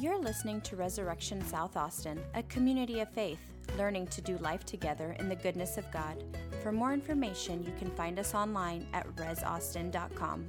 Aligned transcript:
You're 0.00 0.20
listening 0.20 0.60
to 0.60 0.76
Resurrection 0.76 1.44
South 1.44 1.76
Austin, 1.76 2.22
a 2.34 2.44
community 2.44 3.00
of 3.00 3.10
faith, 3.10 3.40
learning 3.76 4.06
to 4.08 4.20
do 4.20 4.38
life 4.38 4.64
together 4.64 5.16
in 5.18 5.28
the 5.28 5.34
goodness 5.34 5.76
of 5.76 5.90
God. 5.90 6.22
For 6.62 6.70
more 6.70 6.92
information, 6.92 7.64
you 7.64 7.72
can 7.80 7.90
find 7.90 8.20
us 8.20 8.32
online 8.32 8.86
at 8.92 9.08
resaustin.com. 9.16 10.48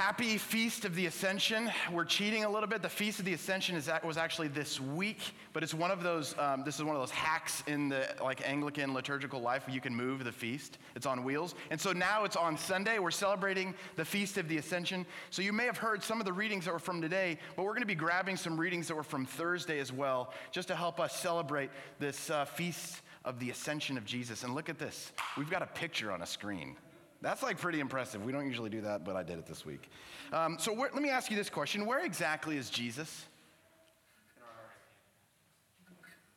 Happy 0.00 0.38
Feast 0.38 0.86
of 0.86 0.94
the 0.94 1.04
Ascension. 1.04 1.70
We're 1.92 2.06
cheating 2.06 2.44
a 2.44 2.48
little 2.48 2.70
bit. 2.70 2.80
The 2.80 2.88
Feast 2.88 3.18
of 3.18 3.26
the 3.26 3.34
Ascension 3.34 3.76
is, 3.76 3.90
was 4.02 4.16
actually 4.16 4.48
this 4.48 4.80
week, 4.80 5.20
but 5.52 5.62
it's 5.62 5.74
one 5.74 5.90
of 5.90 6.02
those, 6.02 6.34
um, 6.38 6.64
this 6.64 6.76
is 6.76 6.84
one 6.84 6.96
of 6.96 7.02
those 7.02 7.10
hacks 7.10 7.62
in 7.66 7.90
the 7.90 8.08
like 8.24 8.40
Anglican 8.48 8.94
liturgical 8.94 9.42
life 9.42 9.66
where 9.66 9.74
you 9.74 9.80
can 9.82 9.94
move 9.94 10.24
the 10.24 10.32
feast. 10.32 10.78
It's 10.96 11.04
on 11.04 11.22
wheels. 11.22 11.54
And 11.68 11.78
so 11.78 11.92
now 11.92 12.24
it's 12.24 12.34
on 12.34 12.56
Sunday. 12.56 12.98
We're 12.98 13.10
celebrating 13.10 13.74
the 13.96 14.04
Feast 14.06 14.38
of 14.38 14.48
the 14.48 14.56
Ascension. 14.56 15.04
So 15.28 15.42
you 15.42 15.52
may 15.52 15.66
have 15.66 15.76
heard 15.76 16.02
some 16.02 16.18
of 16.18 16.24
the 16.24 16.32
readings 16.32 16.64
that 16.64 16.72
were 16.72 16.78
from 16.78 17.02
today, 17.02 17.38
but 17.54 17.64
we're 17.64 17.72
going 17.72 17.82
to 17.82 17.86
be 17.86 17.94
grabbing 17.94 18.38
some 18.38 18.58
readings 18.58 18.88
that 18.88 18.94
were 18.94 19.02
from 19.02 19.26
Thursday 19.26 19.80
as 19.80 19.92
well, 19.92 20.32
just 20.50 20.68
to 20.68 20.74
help 20.74 20.98
us 20.98 21.14
celebrate 21.14 21.68
this 21.98 22.30
uh, 22.30 22.46
Feast 22.46 23.02
of 23.26 23.38
the 23.38 23.50
Ascension 23.50 23.98
of 23.98 24.06
Jesus. 24.06 24.44
And 24.44 24.54
look 24.54 24.70
at 24.70 24.78
this. 24.78 25.12
We've 25.36 25.50
got 25.50 25.60
a 25.60 25.66
picture 25.66 26.10
on 26.10 26.22
a 26.22 26.26
screen. 26.26 26.78
That's 27.22 27.42
like 27.42 27.58
pretty 27.58 27.80
impressive. 27.80 28.24
We 28.24 28.32
don't 28.32 28.46
usually 28.46 28.70
do 28.70 28.80
that, 28.82 29.04
but 29.04 29.14
I 29.14 29.22
did 29.22 29.38
it 29.38 29.46
this 29.46 29.66
week. 29.66 29.90
Um, 30.32 30.56
so 30.58 30.72
where, 30.72 30.90
let 30.92 31.02
me 31.02 31.10
ask 31.10 31.30
you 31.30 31.36
this 31.36 31.50
question 31.50 31.86
Where 31.86 32.04
exactly 32.04 32.56
is 32.56 32.70
Jesus? 32.70 33.26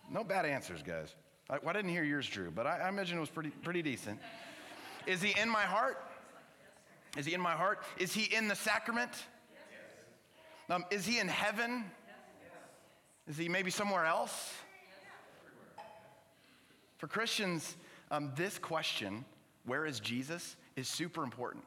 No 0.09 0.23
bad 0.23 0.45
answers, 0.45 0.83
guys. 0.83 1.15
I, 1.49 1.57
well, 1.59 1.69
I 1.69 1.73
didn't 1.73 1.91
hear 1.91 2.03
yours, 2.03 2.27
Drew, 2.27 2.51
but 2.51 2.67
I, 2.67 2.79
I 2.79 2.89
imagine 2.89 3.17
it 3.17 3.21
was 3.21 3.29
pretty, 3.29 3.49
pretty 3.49 3.81
decent. 3.81 4.19
Is 5.07 5.21
he 5.21 5.39
in 5.39 5.49
my 5.49 5.63
heart? 5.63 5.97
Is 7.17 7.25
he 7.25 7.33
in 7.33 7.41
my 7.41 7.53
heart? 7.53 7.81
Is 7.97 8.13
he 8.13 8.33
in 8.35 8.47
the 8.47 8.55
sacrament? 8.55 9.11
Um, 10.69 10.85
is 10.91 11.05
he 11.05 11.19
in 11.19 11.27
heaven? 11.27 11.85
Is 13.27 13.37
he 13.37 13.49
maybe 13.49 13.71
somewhere 13.71 14.05
else? 14.05 14.53
For 16.97 17.07
Christians, 17.07 17.75
um, 18.11 18.31
this 18.35 18.57
question, 18.57 19.25
where 19.65 19.85
is 19.85 19.99
Jesus, 19.99 20.55
is 20.75 20.87
super 20.87 21.23
important. 21.23 21.63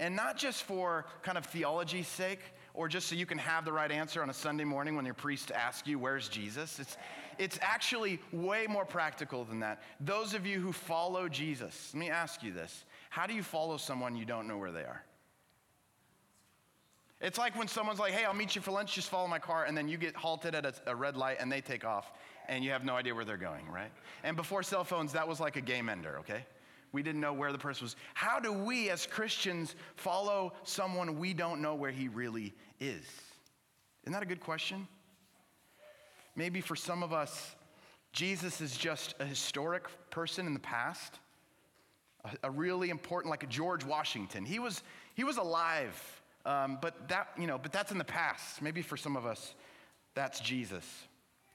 And 0.00 0.16
not 0.16 0.36
just 0.36 0.64
for 0.64 1.06
kind 1.22 1.38
of 1.38 1.46
theology's 1.46 2.08
sake 2.08 2.40
or 2.74 2.88
just 2.88 3.08
so 3.08 3.14
you 3.14 3.26
can 3.26 3.38
have 3.38 3.64
the 3.64 3.72
right 3.72 3.90
answer 3.90 4.22
on 4.22 4.30
a 4.30 4.34
Sunday 4.34 4.64
morning 4.64 4.96
when 4.96 5.04
your 5.04 5.14
priest 5.14 5.52
asks 5.52 5.86
you, 5.86 5.98
Where's 5.98 6.28
Jesus? 6.28 6.80
It's, 6.80 6.96
it's 7.38 7.58
actually 7.62 8.18
way 8.32 8.66
more 8.68 8.84
practical 8.84 9.44
than 9.44 9.60
that. 9.60 9.82
Those 10.00 10.34
of 10.34 10.46
you 10.46 10.60
who 10.60 10.72
follow 10.72 11.28
Jesus, 11.28 11.90
let 11.94 12.00
me 12.00 12.10
ask 12.10 12.42
you 12.42 12.52
this 12.52 12.84
How 13.10 13.26
do 13.26 13.34
you 13.34 13.42
follow 13.42 13.76
someone 13.76 14.16
you 14.16 14.24
don't 14.24 14.48
know 14.48 14.58
where 14.58 14.72
they 14.72 14.80
are? 14.80 15.04
It's 17.20 17.38
like 17.38 17.56
when 17.56 17.68
someone's 17.68 18.00
like, 18.00 18.12
Hey, 18.12 18.24
I'll 18.24 18.34
meet 18.34 18.56
you 18.56 18.62
for 18.62 18.72
lunch, 18.72 18.94
just 18.94 19.10
follow 19.10 19.28
my 19.28 19.38
car, 19.38 19.64
and 19.64 19.76
then 19.76 19.88
you 19.88 19.98
get 19.98 20.16
halted 20.16 20.54
at 20.54 20.64
a, 20.64 20.74
a 20.86 20.96
red 20.96 21.16
light 21.16 21.36
and 21.38 21.52
they 21.52 21.60
take 21.60 21.84
off 21.84 22.10
and 22.48 22.64
you 22.64 22.70
have 22.70 22.84
no 22.84 22.96
idea 22.96 23.14
where 23.14 23.24
they're 23.24 23.36
going, 23.36 23.68
right? 23.68 23.92
And 24.24 24.36
before 24.36 24.62
cell 24.62 24.82
phones, 24.82 25.12
that 25.12 25.28
was 25.28 25.38
like 25.38 25.56
a 25.56 25.60
game 25.60 25.88
ender, 25.88 26.18
okay? 26.20 26.44
We 26.92 27.02
didn't 27.02 27.22
know 27.22 27.32
where 27.32 27.52
the 27.52 27.58
person 27.58 27.86
was. 27.86 27.96
How 28.14 28.38
do 28.38 28.52
we 28.52 28.90
as 28.90 29.06
Christians 29.06 29.74
follow 29.96 30.52
someone 30.62 31.18
we 31.18 31.32
don't 31.32 31.62
know 31.62 31.74
where 31.74 31.90
he 31.90 32.08
really 32.08 32.52
is? 32.80 33.04
Isn't 34.04 34.12
that 34.12 34.22
a 34.22 34.26
good 34.26 34.40
question? 34.40 34.86
Maybe 36.36 36.60
for 36.60 36.76
some 36.76 37.02
of 37.02 37.12
us, 37.12 37.54
Jesus 38.12 38.60
is 38.60 38.76
just 38.76 39.14
a 39.20 39.24
historic 39.24 39.84
person 40.10 40.46
in 40.46 40.52
the 40.52 40.60
past, 40.60 41.18
a, 42.24 42.48
a 42.48 42.50
really 42.50 42.90
important, 42.90 43.30
like 43.30 43.42
a 43.42 43.46
George 43.46 43.84
Washington. 43.84 44.44
He 44.44 44.58
was, 44.58 44.82
he 45.14 45.24
was 45.24 45.38
alive, 45.38 46.22
um, 46.44 46.78
but, 46.82 47.08
that, 47.08 47.28
you 47.38 47.46
know, 47.46 47.58
but 47.58 47.72
that's 47.72 47.90
in 47.90 47.98
the 47.98 48.04
past. 48.04 48.60
Maybe 48.60 48.82
for 48.82 48.98
some 48.98 49.16
of 49.16 49.24
us, 49.24 49.54
that's 50.14 50.40
Jesus. 50.40 50.84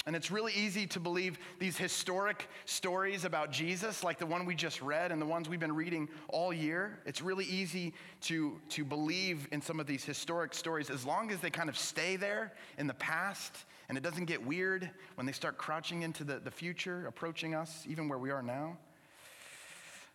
And 0.08 0.16
it's 0.16 0.32
really 0.32 0.54
easy 0.54 0.88
to 0.88 1.02
believe 1.02 1.38
these 1.60 1.78
historic 1.78 2.48
stories 2.64 3.26
about 3.26 3.52
Jesus, 3.52 4.06
like 4.06 4.18
the 4.18 4.26
one 4.26 4.46
we 4.46 4.56
just 4.56 4.82
read 4.82 5.12
and 5.12 5.22
the 5.22 5.26
ones 5.26 5.50
we've 5.50 5.60
been 5.60 5.76
reading 5.76 6.08
all 6.30 6.54
year. 6.54 6.98
It's 7.06 7.22
really 7.22 7.44
easy 7.44 7.94
to, 8.22 8.58
to 8.70 8.86
believe 8.86 9.50
in 9.52 9.62
some 9.62 9.82
of 9.82 9.86
these 9.86 10.06
historic 10.06 10.54
stories 10.54 10.90
as 10.90 11.06
long 11.06 11.30
as 11.30 11.42
they 11.42 11.50
kind 11.50 11.68
of 11.68 11.78
stay 11.78 12.16
there 12.16 12.54
in 12.78 12.88
the 12.88 12.94
past 12.94 13.66
and 13.90 13.98
it 13.98 14.02
doesn't 14.02 14.26
get 14.26 14.46
weird 14.46 14.90
when 15.16 15.26
they 15.26 15.34
start 15.34 15.58
crouching 15.58 16.04
into 16.04 16.24
the, 16.24 16.40
the 16.40 16.52
future, 16.52 17.06
approaching 17.08 17.54
us, 17.54 17.86
even 17.90 18.08
where 18.08 18.18
we 18.18 18.32
are 18.32 18.42
now. 18.42 18.78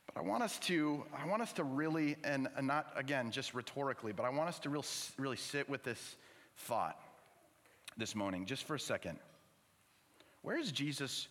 But 0.07 0.23
I 0.23 0.27
want 0.27 0.43
us 0.43 0.59
to, 0.61 1.05
I 1.15 1.27
want 1.27 1.43
us 1.43 1.53
to 1.55 1.65
really, 1.65 2.17
and, 2.25 2.49
not 2.63 2.93
again 2.97 3.31
just 3.31 3.53
rhetorically, 3.53 4.13
but 4.13 4.25
I 4.25 4.31
want 4.31 4.49
us 4.49 4.59
to 4.61 4.71
real, 4.71 4.85
really 5.19 5.37
sit 5.37 5.69
with 5.69 5.83
this 5.85 6.17
thought 6.57 6.99
this 7.99 8.15
morning, 8.15 8.47
just 8.47 8.67
for 8.67 8.75
a 8.75 8.81
second. 8.81 9.19
Where 10.43 10.59
is 10.59 10.73
Jesus 10.73 11.29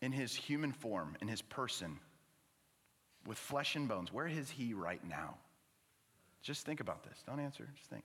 in 0.00 0.12
his 0.12 0.34
human 0.34 0.72
form, 0.72 1.16
in 1.20 1.28
his 1.28 1.42
person, 1.42 1.98
with 3.26 3.38
flesh 3.38 3.76
and 3.76 3.88
bones? 3.88 4.12
Where 4.12 4.26
is 4.26 4.50
he 4.50 4.74
right 4.74 5.02
now? 5.06 5.36
Just 6.42 6.66
think 6.66 6.80
about 6.80 7.04
this. 7.04 7.22
Don't 7.26 7.40
answer, 7.40 7.68
just 7.76 7.88
think. 7.88 8.04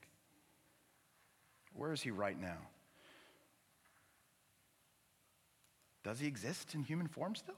Where 1.74 1.92
is 1.92 2.00
he 2.00 2.10
right 2.10 2.40
now? 2.40 2.58
Does 6.04 6.20
he 6.20 6.26
exist 6.26 6.74
in 6.74 6.82
human 6.82 7.06
form 7.06 7.34
still? 7.34 7.54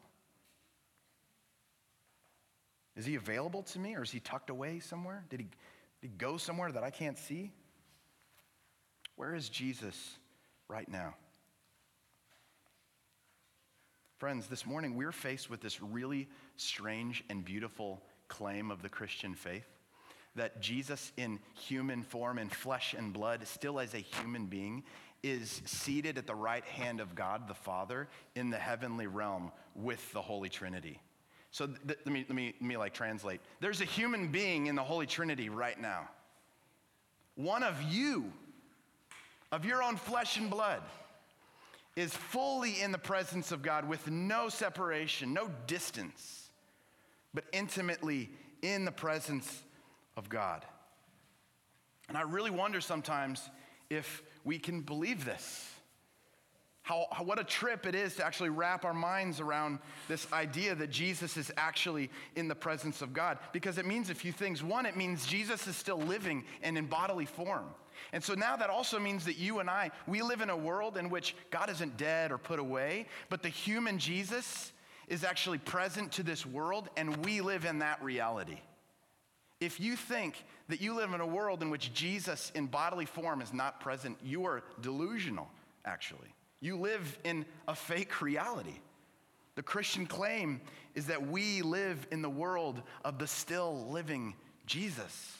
Is 2.97 3.06
he 3.06 3.15
available 3.15 3.62
to 3.62 3.78
me 3.78 3.94
or 3.94 4.03
is 4.03 4.10
he 4.10 4.21
tucked 4.21 4.50
away 4.50 4.81
somewhere? 4.81 5.25
Did 5.31 5.41
he, 5.41 5.47
did 6.00 6.10
he 6.10 6.16
go 6.19 6.37
somewhere 6.37 6.72
that 6.72 6.82
I 6.82 6.91
can't 6.91 7.16
see? 7.16 7.53
Where 9.16 9.34
is 9.34 9.48
Jesus 9.48 10.19
right 10.69 10.88
now? 10.88 11.15
Friends, 14.21 14.49
this 14.49 14.67
morning 14.67 14.97
we're 14.97 15.13
faced 15.13 15.49
with 15.49 15.63
this 15.63 15.81
really 15.81 16.29
strange 16.59 17.25
and 17.31 17.43
beautiful 17.43 18.03
claim 18.29 18.71
of 18.71 18.83
the 18.83 18.89
Christian 18.91 19.35
faith 19.35 19.65
that 20.37 20.61
Jesus, 20.61 21.11
in 21.17 21.39
human 21.55 22.03
form, 22.03 22.39
in 22.39 22.51
flesh 22.51 22.93
and 22.93 23.15
blood, 23.15 23.47
still 23.47 23.81
as 23.81 23.95
a 23.95 23.99
human 23.99 24.45
being, 24.45 24.83
is 25.23 25.63
seated 25.65 26.19
at 26.19 26.27
the 26.27 26.35
right 26.35 26.67
hand 26.67 27.01
of 27.01 27.15
God 27.15 27.49
the 27.49 27.55
Father 27.55 28.09
in 28.35 28.51
the 28.51 28.59
heavenly 28.59 29.07
realm 29.07 29.53
with 29.75 30.13
the 30.13 30.21
Holy 30.21 30.51
Trinity. 30.51 31.01
So 31.51 31.69
th- 31.69 31.99
let, 32.05 32.13
me, 32.13 32.27
let, 32.29 32.37
me, 32.37 32.55
let 32.61 32.69
me 32.69 32.77
like 32.77 32.93
translate. 32.93 33.41
There's 33.61 33.81
a 33.81 33.87
human 33.87 34.31
being 34.31 34.67
in 34.67 34.75
the 34.75 34.85
Holy 34.85 35.07
Trinity 35.07 35.49
right 35.49 35.81
now. 35.81 36.11
One 37.37 37.63
of 37.63 37.81
you, 37.85 38.31
of 39.51 39.65
your 39.65 39.83
own 39.83 39.97
flesh 39.97 40.37
and 40.37 40.51
blood 40.51 40.83
is 41.97 42.15
fully 42.15 42.81
in 42.81 42.93
the 42.93 42.99
presence 42.99 43.53
of 43.53 43.62
God 43.62 43.89
with 43.89 44.11
no 44.11 44.49
separation, 44.49 45.34
no 45.34 45.51
distance, 45.67 46.51
but 47.34 47.45
intimately 47.53 48.31
in 48.62 48.84
the 48.84 48.93
presence 48.93 49.62
of 50.17 50.28
God. 50.28 50.65
And 52.09 52.17
I 52.17 52.23
really 52.23 52.51
wonder 52.51 52.81
sometimes 52.81 53.49
if 53.89 54.23
we 54.45 54.59
can 54.59 54.81
believe 54.81 55.25
this. 55.25 55.69
How, 56.83 57.06
how, 57.12 57.25
what 57.25 57.39
a 57.39 57.45
trip 57.45 57.87
it 57.87 57.95
is 57.95 58.17
to 58.17 58.25
actually 58.25 58.49
wrap 58.49 58.84
our 58.84 58.95
minds 58.95 59.39
around 59.39 59.78
this 60.09 60.27
idea 60.33 60.75
that 60.75 60.91
Jesus 60.91 61.37
is 61.37 61.53
actually 61.57 62.11
in 62.34 62.49
the 62.49 62.55
presence 62.55 63.03
of 63.03 63.12
God. 63.12 63.39
Because 63.53 63.78
it 63.78 63.87
means 63.87 64.11
a 64.11 64.15
few 64.15 64.33
things. 64.33 64.62
One, 64.62 64.87
it 64.87 64.97
means 64.97 65.27
Jesus 65.27 65.67
is 65.67 65.77
still 65.77 65.99
living 65.99 66.45
and 66.62 66.77
in 66.77 66.87
bodily 66.87 67.27
form. 67.27 67.67
And 68.12 68.22
so 68.22 68.34
now 68.34 68.56
that 68.56 68.71
also 68.71 68.99
means 68.99 69.25
that 69.25 69.37
you 69.37 69.59
and 69.61 69.71
I, 69.71 69.91
we 70.06 70.22
live 70.22 70.41
in 70.41 70.50
a 70.50 70.56
world 70.56 70.97
in 70.97 71.11
which 71.11 71.34
God 71.50 71.71
isn't 71.71 71.97
dead 71.97 72.33
or 72.33 72.38
put 72.38 72.59
away, 72.59 73.06
but 73.28 73.43
the 73.43 73.49
human 73.49 73.99
Jesus 73.99 74.72
is 75.09 75.25
actually 75.25 75.59
present 75.59 76.12
to 76.12 76.22
this 76.22 76.47
world, 76.47 76.89
and 76.97 77.25
we 77.25 77.41
live 77.41 77.65
in 77.65 77.81
that 77.81 78.03
reality. 78.03 78.59
If 79.60 79.78
you 79.78 79.97
think 79.97 80.42
that 80.69 80.80
you 80.80 80.95
live 80.95 81.13
in 81.13 81.21
a 81.21 81.27
world 81.27 81.63
in 81.63 81.69
which 81.69 81.92
Jesus 81.92 82.51
in 82.54 82.66
bodily 82.66 83.04
form 83.04 83.42
is 83.42 83.53
not 83.53 83.80
present, 83.80 84.16
you 84.25 84.47
are 84.47 84.63
delusional, 84.80 85.51
actually. 85.84 86.34
You 86.60 86.77
live 86.77 87.19
in 87.25 87.45
a 87.69 87.75
fake 87.75 88.22
reality. 88.22 88.78
The 89.57 89.63
Christian 89.63 90.07
claim 90.07 90.60
is 90.95 91.07
that 91.07 91.27
we 91.27 91.60
live 91.63 92.07
in 92.10 92.22
the 92.22 92.30
world 92.30 92.80
of 93.04 93.19
the 93.19 93.27
still 93.27 93.86
living 93.91 94.34
Jesus. 94.65 95.36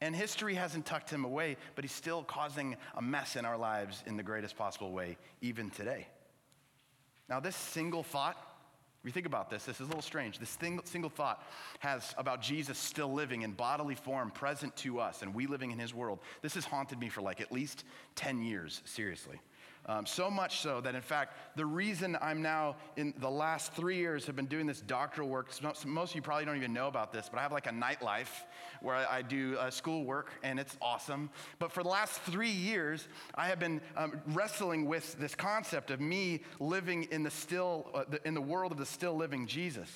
And 0.00 0.14
history 0.14 0.54
hasn't 0.54 0.84
tucked 0.84 1.10
him 1.10 1.24
away, 1.24 1.56
but 1.74 1.84
he's 1.84 1.92
still 1.92 2.22
causing 2.22 2.76
a 2.96 3.02
mess 3.02 3.36
in 3.36 3.44
our 3.44 3.56
lives 3.56 4.02
in 4.06 4.16
the 4.16 4.22
greatest 4.22 4.56
possible 4.56 4.92
way, 4.92 5.16
even 5.40 5.70
today. 5.70 6.06
Now, 7.28 7.40
this 7.40 7.56
single 7.56 8.02
thought, 8.02 8.36
if 9.00 9.08
you 9.08 9.12
think 9.12 9.26
about 9.26 9.48
this, 9.48 9.64
this 9.64 9.76
is 9.80 9.86
a 9.86 9.88
little 9.88 10.02
strange. 10.02 10.38
This 10.38 10.54
thing, 10.54 10.80
single 10.84 11.10
thought 11.10 11.42
has 11.78 12.14
about 12.18 12.42
Jesus 12.42 12.76
still 12.76 13.12
living 13.12 13.42
in 13.42 13.52
bodily 13.52 13.94
form, 13.94 14.30
present 14.30 14.76
to 14.76 15.00
us, 15.00 15.22
and 15.22 15.34
we 15.34 15.46
living 15.46 15.70
in 15.70 15.78
his 15.78 15.94
world. 15.94 16.18
This 16.42 16.54
has 16.54 16.64
haunted 16.66 16.98
me 16.98 17.08
for 17.08 17.22
like 17.22 17.40
at 17.40 17.50
least 17.50 17.84
10 18.16 18.42
years, 18.42 18.82
seriously. 18.84 19.40
Um, 19.88 20.04
so 20.04 20.28
much 20.28 20.60
so 20.60 20.80
that, 20.80 20.96
in 20.96 21.00
fact, 21.00 21.36
the 21.54 21.64
reason 21.64 22.18
I'm 22.20 22.42
now 22.42 22.74
in 22.96 23.14
the 23.18 23.30
last 23.30 23.72
three 23.72 23.96
years 23.96 24.26
have 24.26 24.34
been 24.34 24.46
doing 24.46 24.66
this 24.66 24.80
doctoral 24.80 25.28
work, 25.28 25.48
most 25.62 26.10
of 26.10 26.16
you 26.16 26.22
probably 26.22 26.44
don't 26.44 26.56
even 26.56 26.72
know 26.72 26.88
about 26.88 27.12
this, 27.12 27.28
but 27.30 27.38
I 27.38 27.42
have 27.42 27.52
like 27.52 27.68
a 27.68 27.72
nightlife 27.72 28.44
where 28.82 28.96
I 28.96 29.22
do 29.22 29.56
uh, 29.58 29.70
school 29.70 30.04
work 30.04 30.32
and 30.42 30.58
it's 30.58 30.76
awesome. 30.82 31.30
But 31.60 31.70
for 31.70 31.84
the 31.84 31.88
last 31.88 32.20
three 32.22 32.50
years, 32.50 33.06
I 33.36 33.46
have 33.46 33.60
been 33.60 33.80
um, 33.96 34.20
wrestling 34.26 34.86
with 34.86 35.16
this 35.20 35.36
concept 35.36 35.92
of 35.92 36.00
me 36.00 36.40
living 36.58 37.04
in 37.12 37.22
the 37.22 37.30
still, 37.30 37.88
uh, 37.94 38.04
the, 38.08 38.26
in 38.26 38.34
the 38.34 38.40
world 38.40 38.72
of 38.72 38.78
the 38.78 38.86
still 38.86 39.14
living 39.14 39.46
Jesus. 39.46 39.90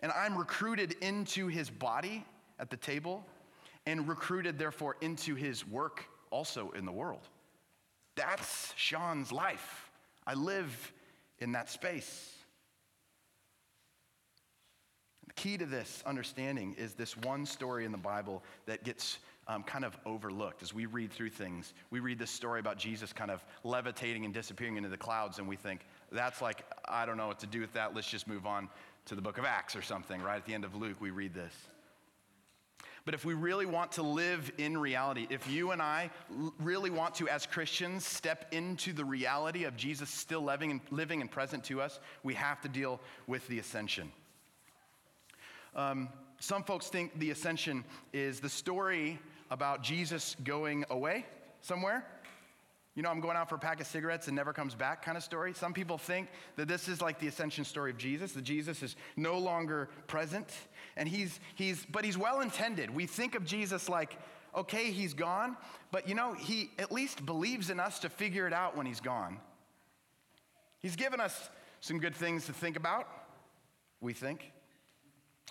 And 0.00 0.10
I'm 0.12 0.38
recruited 0.38 0.96
into 1.02 1.48
his 1.48 1.68
body 1.68 2.24
at 2.58 2.70
the 2.70 2.76
table 2.78 3.26
and 3.84 4.08
recruited, 4.08 4.58
therefore, 4.58 4.96
into 5.02 5.34
his 5.34 5.66
work 5.66 6.06
also 6.30 6.70
in 6.70 6.84
the 6.84 6.92
world. 6.92 7.22
That's 8.16 8.72
Sean's 8.76 9.30
life. 9.30 9.90
I 10.26 10.34
live 10.34 10.92
in 11.38 11.52
that 11.52 11.70
space. 11.70 12.34
The 15.26 15.34
key 15.34 15.56
to 15.58 15.66
this 15.66 16.02
understanding 16.04 16.74
is 16.78 16.94
this 16.94 17.16
one 17.16 17.46
story 17.46 17.84
in 17.84 17.92
the 17.92 17.98
Bible 17.98 18.42
that 18.66 18.82
gets 18.82 19.18
um, 19.46 19.62
kind 19.62 19.84
of 19.84 19.96
overlooked 20.04 20.62
as 20.62 20.74
we 20.74 20.86
read 20.86 21.12
through 21.12 21.30
things. 21.30 21.72
We 21.90 22.00
read 22.00 22.18
this 22.18 22.30
story 22.30 22.60
about 22.60 22.76
Jesus 22.76 23.12
kind 23.12 23.30
of 23.30 23.42
levitating 23.64 24.24
and 24.24 24.34
disappearing 24.34 24.76
into 24.76 24.88
the 24.88 24.96
clouds, 24.96 25.38
and 25.38 25.48
we 25.48 25.56
think, 25.56 25.80
that's 26.12 26.42
like, 26.42 26.64
I 26.86 27.06
don't 27.06 27.16
know 27.16 27.28
what 27.28 27.38
to 27.40 27.46
do 27.46 27.60
with 27.60 27.72
that. 27.72 27.94
Let's 27.94 28.10
just 28.10 28.26
move 28.26 28.46
on 28.46 28.68
to 29.06 29.14
the 29.14 29.22
book 29.22 29.38
of 29.38 29.44
Acts 29.44 29.74
or 29.74 29.82
something, 29.82 30.20
right? 30.20 30.36
At 30.36 30.44
the 30.44 30.54
end 30.54 30.64
of 30.64 30.74
Luke, 30.74 31.00
we 31.00 31.10
read 31.10 31.32
this. 31.32 31.54
But 33.08 33.14
if 33.14 33.24
we 33.24 33.32
really 33.32 33.64
want 33.64 33.92
to 33.92 34.02
live 34.02 34.52
in 34.58 34.76
reality, 34.76 35.26
if 35.30 35.50
you 35.50 35.70
and 35.70 35.80
I 35.80 36.10
really 36.58 36.90
want 36.90 37.14
to, 37.14 37.28
as 37.30 37.46
Christians, 37.46 38.04
step 38.04 38.44
into 38.52 38.92
the 38.92 39.02
reality 39.02 39.64
of 39.64 39.78
Jesus 39.78 40.10
still 40.10 40.42
living 40.42 40.72
and, 40.72 40.80
living 40.90 41.22
and 41.22 41.30
present 41.30 41.64
to 41.64 41.80
us, 41.80 42.00
we 42.22 42.34
have 42.34 42.60
to 42.60 42.68
deal 42.68 43.00
with 43.26 43.48
the 43.48 43.60
ascension. 43.60 44.12
Um, 45.74 46.10
some 46.38 46.62
folks 46.62 46.88
think 46.88 47.18
the 47.18 47.30
ascension 47.30 47.82
is 48.12 48.40
the 48.40 48.50
story 48.50 49.18
about 49.50 49.82
Jesus 49.82 50.36
going 50.44 50.84
away 50.90 51.24
somewhere 51.62 52.04
you 52.98 53.02
know, 53.04 53.10
I'm 53.10 53.20
going 53.20 53.36
out 53.36 53.48
for 53.48 53.54
a 53.54 53.60
pack 53.60 53.80
of 53.80 53.86
cigarettes 53.86 54.26
and 54.26 54.34
never 54.34 54.52
comes 54.52 54.74
back 54.74 55.04
kind 55.04 55.16
of 55.16 55.22
story. 55.22 55.54
Some 55.54 55.72
people 55.72 55.98
think 55.98 56.26
that 56.56 56.66
this 56.66 56.88
is 56.88 57.00
like 57.00 57.20
the 57.20 57.28
ascension 57.28 57.64
story 57.64 57.92
of 57.92 57.96
Jesus, 57.96 58.32
that 58.32 58.42
Jesus 58.42 58.82
is 58.82 58.96
no 59.16 59.38
longer 59.38 59.88
present. 60.08 60.52
And 60.96 61.08
he's, 61.08 61.38
he's, 61.54 61.86
but 61.92 62.04
he's 62.04 62.18
well 62.18 62.40
intended. 62.40 62.92
We 62.92 63.06
think 63.06 63.36
of 63.36 63.44
Jesus 63.44 63.88
like, 63.88 64.18
okay, 64.52 64.90
he's 64.90 65.14
gone, 65.14 65.56
but 65.92 66.08
you 66.08 66.16
know, 66.16 66.34
he 66.34 66.72
at 66.76 66.90
least 66.90 67.24
believes 67.24 67.70
in 67.70 67.78
us 67.78 68.00
to 68.00 68.08
figure 68.08 68.48
it 68.48 68.52
out 68.52 68.76
when 68.76 68.84
he's 68.84 68.98
gone. 68.98 69.38
He's 70.80 70.96
given 70.96 71.20
us 71.20 71.50
some 71.80 72.00
good 72.00 72.16
things 72.16 72.46
to 72.46 72.52
think 72.52 72.76
about, 72.76 73.06
we 74.00 74.12
think. 74.12 74.50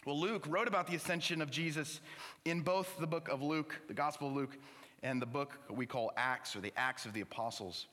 Well, 0.06 0.20
Luke 0.20 0.46
wrote 0.50 0.68
about 0.68 0.88
the 0.88 0.98
ascension 0.98 1.42
of 1.42 1.50
Jesus 1.50 2.02
in 2.44 2.60
both 2.60 2.98
the 3.00 3.08
book 3.08 3.30
of 3.30 3.42
Luke, 3.42 3.80
the 3.88 3.94
Gospel 3.94 4.28
of 4.28 4.36
Luke, 4.36 4.58
and 5.08 5.22
the 5.22 5.26
book 5.26 5.58
we 5.70 5.86
call 5.86 6.12
Acts 6.18 6.54
or 6.54 6.60
the 6.60 6.74
Acts 6.76 7.06
of 7.06 7.14
the 7.14 7.22
Apostles. 7.22 7.88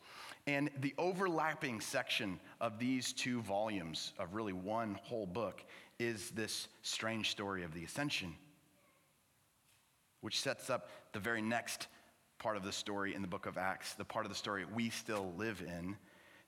And 0.49 0.69
the 0.81 0.93
overlapping 0.99 1.81
section 1.81 2.40
of 2.61 2.81
these 2.81 3.12
two 3.12 3.40
volumes 3.43 4.12
of 4.19 4.34
really 4.34 4.52
one 4.52 4.99
whole 5.05 5.25
book 5.25 5.64
is 6.00 6.31
this 6.31 6.66
strange 6.82 7.31
story 7.31 7.62
of 7.62 7.72
the 7.72 7.84
ascension, 7.84 8.34
which 10.22 10.40
sets 10.40 10.70
up 10.70 10.90
the 11.12 11.20
very 11.20 11.40
next 11.40 11.87
part 12.40 12.56
of 12.56 12.64
the 12.64 12.72
story 12.72 13.14
in 13.14 13.22
the 13.22 13.28
book 13.28 13.46
of 13.46 13.58
Acts, 13.58 13.94
the 13.94 14.05
part 14.05 14.26
of 14.26 14.32
the 14.32 14.37
story 14.37 14.64
we 14.75 14.90
still 14.90 15.32
live 15.38 15.62
in, 15.64 15.96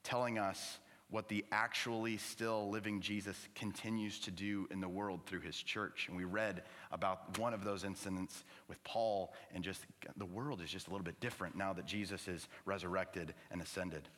telling 0.02 0.36
us 0.36 0.78
what 1.10 1.28
the 1.28 1.44
actually 1.52 2.16
still 2.16 2.68
living 2.68 3.00
Jesus 3.00 3.36
continues 3.54 4.18
to 4.20 4.30
do 4.30 4.66
in 4.70 4.80
the 4.80 4.88
world 4.88 5.20
through 5.24 5.40
his 5.40 5.56
church. 5.56 6.06
And 6.08 6.16
we 6.16 6.24
read 6.24 6.62
about 6.90 7.38
one 7.38 7.54
of 7.54 7.62
those 7.62 7.84
incidents 7.84 8.44
with 8.68 8.82
Paul, 8.82 9.32
and 9.54 9.62
just 9.62 9.86
the 10.16 10.26
world 10.26 10.60
is 10.60 10.70
just 10.70 10.88
a 10.88 10.90
little 10.90 11.04
bit 11.04 11.20
different 11.20 11.56
now 11.56 11.72
that 11.74 11.86
Jesus 11.86 12.26
is 12.26 12.48
resurrected 12.64 13.34
and 13.50 13.62
ascended. 13.62 14.08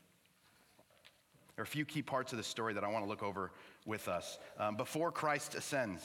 There 1.56 1.62
are 1.62 1.64
a 1.64 1.67
few 1.67 1.85
key 1.85 2.02
parts 2.02 2.32
of 2.32 2.38
the 2.38 2.44
story 2.44 2.73
that 2.75 2.85
I 2.85 2.88
want 2.88 3.05
to 3.05 3.08
look 3.08 3.23
over 3.23 3.50
with 3.84 4.06
us. 4.06 4.38
Um, 4.58 4.76
before 4.76 5.11
Christ 5.11 5.56
ascends, 5.56 6.02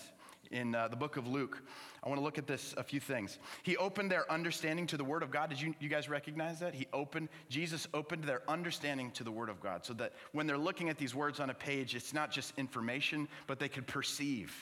in 0.54 0.76
uh, 0.76 0.88
the 0.88 0.96
book 0.96 1.18
of 1.18 1.28
Luke. 1.28 1.62
I 2.04 2.08
want 2.08 2.20
to 2.20 2.24
look 2.24 2.38
at 2.38 2.48
this 2.48 2.74
a 2.78 2.84
few 2.84 3.00
things. 3.00 3.40
He 3.64 3.76
opened 3.76 4.12
their 4.12 4.32
understanding 4.32 4.88
to 4.88 4.98
the 4.98 5.04
word 5.04 5.24
of 5.24 5.32
God. 5.32 5.50
Did 5.50 5.60
you, 5.60 5.74
you 5.80 5.90
guys 5.90 6.08
recognize 6.08 6.60
that? 6.60 6.74
He 6.74 6.88
opened, 6.94 7.30
Jesus 7.50 7.88
opened 7.94 8.24
their 8.24 8.42
understanding 8.48 9.12
to 9.12 9.24
the 9.24 9.32
word 9.32 9.50
of 9.50 9.60
God 9.60 9.84
so 9.84 9.94
that 9.96 10.14
when 10.32 10.48
they're 10.48 10.58
looking 10.58 10.90
at 10.90 10.98
these 10.98 11.16
words 11.16 11.40
on 11.40 11.50
a 11.50 11.54
page, 11.54 11.96
it's 11.96 12.14
not 12.14 12.32
just 12.32 12.54
information, 12.58 13.28
but 13.48 13.60
they 13.60 13.70
could 13.70 13.88
perceive 13.88 14.54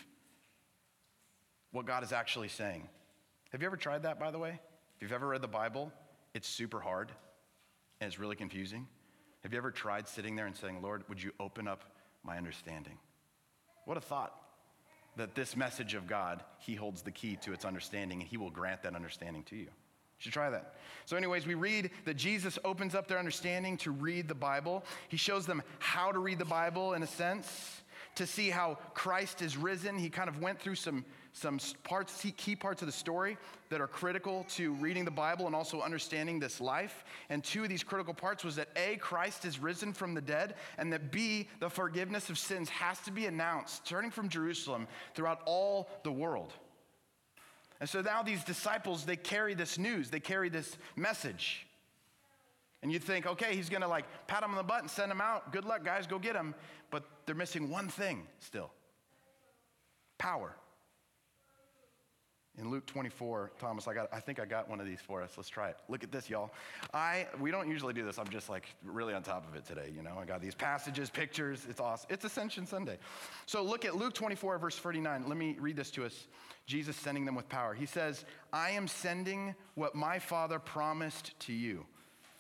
what 1.72 1.86
God 1.86 2.04
is 2.04 2.12
actually 2.12 2.48
saying. 2.48 2.88
Have 3.52 3.62
you 3.62 3.68
ever 3.68 3.78
tried 3.78 4.04
that, 4.04 4.20
by 4.20 4.32
the 4.32 4.40
way? 4.40 4.60
If 4.96 5.02
you've 5.02 5.12
ever 5.12 5.28
read 5.28 5.42
the 5.42 5.48
Bible, 5.48 5.92
it's 6.34 6.48
super 6.48 6.80
hard 6.80 7.12
and 8.00 8.08
it's 8.08 8.20
really 8.20 8.36
confusing. 8.36 8.88
Have 9.44 9.52
you 9.52 9.58
ever 9.58 9.72
tried 9.72 10.08
sitting 10.08 10.36
there 10.36 10.46
and 10.46 10.56
saying, 10.56 10.82
Lord, 10.82 11.04
would 11.10 11.22
you 11.22 11.32
open 11.40 11.68
up 11.68 11.84
my 12.24 12.38
understanding? 12.38 12.98
What 13.86 13.98
a 13.98 14.02
thought 14.02 14.36
that 15.18 15.36
this 15.36 15.56
message 15.56 15.94
of 15.94 16.08
God, 16.08 16.44
He 16.60 16.76
holds 16.76 17.02
the 17.02 17.12
key 17.12 17.38
to 17.42 17.54
its 17.54 17.66
understanding 17.66 18.22
and 18.22 18.28
He 18.30 18.38
will 18.38 18.50
grant 18.50 18.84
that 18.84 18.96
understanding 18.96 19.44
to 19.44 19.56
you. 19.56 19.68
You 20.22 20.26
should 20.26 20.34
try 20.34 20.50
that. 20.52 20.76
So, 21.06 21.18
anyways, 21.18 21.48
we 21.48 21.56
read 21.56 21.90
that 22.06 22.16
Jesus 22.16 22.60
opens 22.64 22.94
up 22.94 23.08
their 23.08 23.18
understanding 23.18 23.78
to 23.78 23.92
read 23.92 24.28
the 24.28 24.36
Bible. 24.36 24.84
He 25.10 25.18
shows 25.18 25.46
them 25.46 25.64
how 25.80 26.12
to 26.12 26.20
read 26.20 26.38
the 26.38 26.46
Bible 26.46 26.94
in 26.94 27.02
a 27.02 27.08
sense, 27.08 27.82
to 28.16 28.28
see 28.28 28.50
how 28.50 28.78
Christ 28.94 29.42
is 29.42 29.58
risen. 29.58 29.98
He 29.98 30.10
kind 30.10 30.30
of 30.30 30.40
went 30.42 30.60
through 30.60 30.76
some 30.76 31.06
some 31.34 31.60
parts, 31.84 32.26
key 32.38 32.56
parts 32.56 32.82
of 32.82 32.88
the 32.88 32.92
story 32.92 33.38
that 33.70 33.80
are 33.80 33.88
critical 33.88 34.46
to 34.50 34.74
reading 34.74 35.06
the 35.06 35.12
Bible 35.12 35.48
and 35.48 35.56
also 35.56 35.82
understanding 35.82 36.40
this 36.40 36.60
life. 36.60 37.06
And 37.30 37.44
two 37.44 37.64
of 37.64 37.70
these 37.70 37.84
critical 37.84 38.14
parts 38.14 38.44
was 38.44 38.58
that 38.58 38.68
A, 38.76 38.98
Christ 38.98 39.46
is 39.46 39.60
risen 39.60 39.94
from 39.94 40.14
the 40.14 40.22
dead, 40.22 40.56
and 40.78 40.92
that 40.92 41.12
B, 41.12 41.48
the 41.60 41.70
forgiveness 41.70 42.30
of 42.30 42.38
sins 42.38 42.70
has 42.70 43.00
to 43.02 43.12
be 43.12 43.28
announced, 43.28 43.86
turning 43.86 44.12
from 44.12 44.28
Jerusalem 44.28 44.88
throughout 45.16 45.42
all 45.46 45.90
the 46.04 46.12
world. 46.12 46.54
And 47.80 47.90
so 47.90 48.02
now 48.02 48.22
these 48.22 48.44
disciples, 48.44 49.06
they 49.06 49.16
carry 49.16 49.54
this 49.54 49.78
news, 49.78 50.10
they 50.10 50.20
carry 50.20 50.50
this 50.50 50.78
message. 50.96 51.66
And 52.84 52.92
you 52.92 53.00
think, 53.00 53.26
okay, 53.26 53.56
he's 53.56 53.70
gonna 53.70 53.88
like 53.88 54.06
pat 54.28 54.42
them 54.42 54.52
on 54.52 54.58
the 54.58 54.64
butt 54.64 54.82
and 54.82 54.90
send 54.90 55.10
them 55.10 55.22
out. 55.22 55.52
Good 55.52 55.66
luck, 55.66 55.86
guys, 55.86 56.08
go 56.08 56.20
get 56.20 56.34
them. 56.34 56.56
But 56.90 57.06
they're 57.26 57.36
missing 57.36 57.70
one 57.70 57.88
thing 57.88 58.28
still 58.40 58.72
power. 60.18 60.56
In 62.60 62.70
Luke 62.70 62.86
24, 62.86 63.54
Thomas, 63.60 63.88
I, 63.88 63.94
got, 63.94 64.10
I 64.12 64.20
think 64.20 64.38
I 64.38 64.46
got 64.46 64.70
one 64.70 64.82
of 64.82 64.86
these 64.86 65.00
for 65.00 65.22
us. 65.22 65.32
Let's 65.38 65.48
try 65.48 65.70
it. 65.70 65.78
Look 65.88 66.04
at 66.04 66.12
this, 66.12 66.30
y'all. 66.30 66.52
I, 66.94 67.28
we 67.40 67.50
don't 67.50 67.70
usually 67.70 67.94
do 67.94 68.04
this. 68.04 68.20
I'm 68.20 68.28
just 68.28 68.50
like 68.50 68.66
really 68.84 69.14
on 69.14 69.24
top 69.24 69.48
of 69.48 69.56
it 69.56 69.66
today. 69.66 69.90
You 69.96 70.04
know, 70.04 70.18
I 70.22 70.26
got 70.26 70.42
these 70.42 70.54
passages, 70.54 71.10
pictures. 71.10 71.66
It's 71.70 71.80
awesome. 71.80 72.08
It's 72.12 72.26
Ascension 72.26 72.66
Sunday. 72.68 72.98
So 73.46 73.64
look 73.64 73.86
at 73.86 73.96
Luke 73.96 74.14
24, 74.14 74.60
verse 74.60 74.78
39. 74.78 75.28
Let 75.28 75.38
me 75.38 75.56
read 75.62 75.78
this 75.78 75.92
to 75.92 76.06
us. 76.06 76.28
Jesus 76.68 76.98
sending 76.98 77.24
them 77.26 77.36
with 77.36 77.48
power. 77.48 77.74
He 77.74 77.86
says, 77.86 78.26
I 78.52 78.72
am 78.72 78.86
sending 78.88 79.56
what 79.76 79.96
my 79.96 80.20
Father 80.20 80.60
promised 80.60 81.40
to 81.42 81.54
you. 81.54 81.86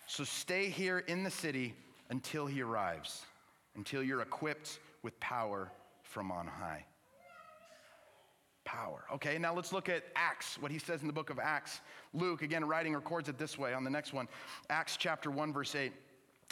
So 0.07 0.25
stay 0.25 0.67
here 0.67 0.99
in 0.99 1.23
the 1.23 1.31
city 1.31 1.73
until 2.09 2.47
he 2.47 2.61
arrives, 2.61 3.23
until 3.75 4.03
you're 4.03 4.21
equipped 4.21 4.79
with 5.03 5.17
power 5.21 5.71
from 6.03 6.31
on 6.31 6.47
high 6.47 6.85
power. 8.63 9.05
Okay, 9.13 9.37
now 9.37 9.53
let's 9.53 9.73
look 9.73 9.89
at 9.89 10.03
Acts, 10.15 10.57
what 10.59 10.71
he 10.71 10.79
says 10.79 11.01
in 11.01 11.07
the 11.07 11.13
book 11.13 11.29
of 11.29 11.39
Acts. 11.39 11.81
Luke, 12.13 12.41
again, 12.41 12.65
writing 12.65 12.93
records 12.93 13.29
it 13.29 13.37
this 13.37 13.57
way 13.57 13.73
on 13.73 13.83
the 13.83 13.89
next 13.89 14.13
one 14.13 14.27
Acts 14.69 14.97
chapter 14.97 15.31
1, 15.31 15.53
verse 15.53 15.75
8. 15.75 15.91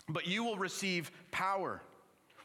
But 0.08 0.28
you 0.28 0.44
will 0.44 0.58
receive 0.58 1.12
power 1.32 1.82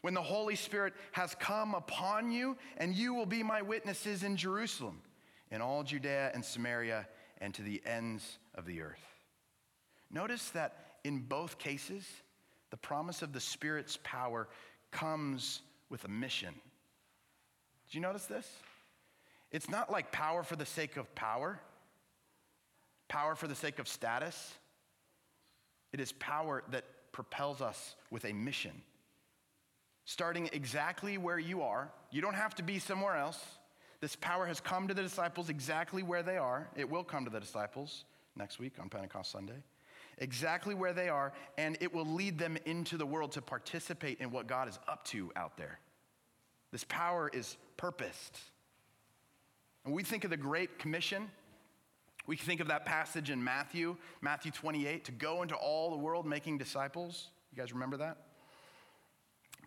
when 0.01 0.13
the 0.13 0.21
Holy 0.21 0.55
Spirit 0.55 0.93
has 1.13 1.35
come 1.39 1.73
upon 1.73 2.31
you, 2.31 2.57
and 2.77 2.93
you 2.93 3.13
will 3.13 3.25
be 3.25 3.41
my 3.41 3.61
witnesses 3.61 4.23
in 4.23 4.37
Jerusalem, 4.37 5.01
in 5.49 5.61
all 5.61 5.83
Judea 5.83 6.31
and 6.33 6.45
Samaria, 6.45 7.07
and 7.39 7.53
to 7.55 7.63
the 7.63 7.81
ends 7.85 8.37
of 8.53 8.65
the 8.65 8.81
earth. 8.81 9.03
Notice 10.11 10.49
that 10.49 10.97
in 11.03 11.19
both 11.19 11.57
cases, 11.57 12.05
the 12.69 12.77
promise 12.77 13.21
of 13.21 13.33
the 13.33 13.39
Spirit's 13.39 13.97
power 14.03 14.47
comes 14.91 15.61
with 15.89 16.03
a 16.05 16.07
mission. 16.07 16.53
Did 17.87 17.95
you 17.95 18.01
notice 18.01 18.25
this? 18.25 18.47
It's 19.55 19.69
not 19.69 19.89
like 19.89 20.11
power 20.11 20.43
for 20.43 20.57
the 20.57 20.65
sake 20.65 20.97
of 20.97 21.15
power, 21.15 21.61
power 23.07 23.35
for 23.35 23.47
the 23.47 23.55
sake 23.55 23.79
of 23.79 23.87
status. 23.87 24.53
It 25.93 26.01
is 26.01 26.11
power 26.11 26.61
that 26.71 26.83
propels 27.13 27.61
us 27.61 27.95
with 28.11 28.25
a 28.25 28.33
mission. 28.33 28.73
Starting 30.03 30.49
exactly 30.51 31.17
where 31.17 31.39
you 31.39 31.61
are, 31.61 31.89
you 32.11 32.21
don't 32.21 32.35
have 32.35 32.53
to 32.55 32.63
be 32.63 32.79
somewhere 32.79 33.15
else. 33.15 33.41
This 34.01 34.17
power 34.17 34.45
has 34.45 34.59
come 34.59 34.89
to 34.89 34.93
the 34.93 35.01
disciples 35.01 35.47
exactly 35.47 36.03
where 36.03 36.21
they 36.21 36.35
are. 36.35 36.67
It 36.75 36.89
will 36.89 37.05
come 37.05 37.23
to 37.23 37.31
the 37.31 37.39
disciples 37.39 38.03
next 38.35 38.59
week 38.59 38.73
on 38.77 38.89
Pentecost 38.89 39.31
Sunday. 39.31 39.63
exactly 40.17 40.75
where 40.75 40.91
they 40.91 41.07
are, 41.07 41.31
and 41.57 41.77
it 41.79 41.93
will 41.93 42.05
lead 42.05 42.37
them 42.37 42.57
into 42.65 42.97
the 42.97 43.05
world 43.05 43.31
to 43.33 43.41
participate 43.41 44.19
in 44.19 44.31
what 44.31 44.47
God 44.47 44.67
is 44.67 44.79
up 44.89 45.05
to 45.05 45.31
out 45.37 45.55
there. 45.55 45.79
This 46.73 46.83
power 46.83 47.29
is 47.33 47.55
purposed. 47.77 48.37
And 49.85 49.93
we 49.93 50.03
think 50.03 50.23
of 50.23 50.31
the 50.31 50.37
Great 50.37 50.79
Commission. 50.79 51.29
We 52.27 52.35
think 52.35 52.59
of 52.59 52.67
that 52.67 52.85
passage 52.85 53.29
in 53.29 53.43
Matthew, 53.43 53.95
Matthew 54.21 54.51
28, 54.51 55.05
to 55.05 55.11
go 55.11 55.43
into 55.43 55.55
all 55.55 55.91
the 55.91 55.97
world 55.97 56.25
making 56.25 56.57
disciples. 56.57 57.29
You 57.53 57.61
guys 57.61 57.71
remember 57.71 57.97
that? 57.97 58.17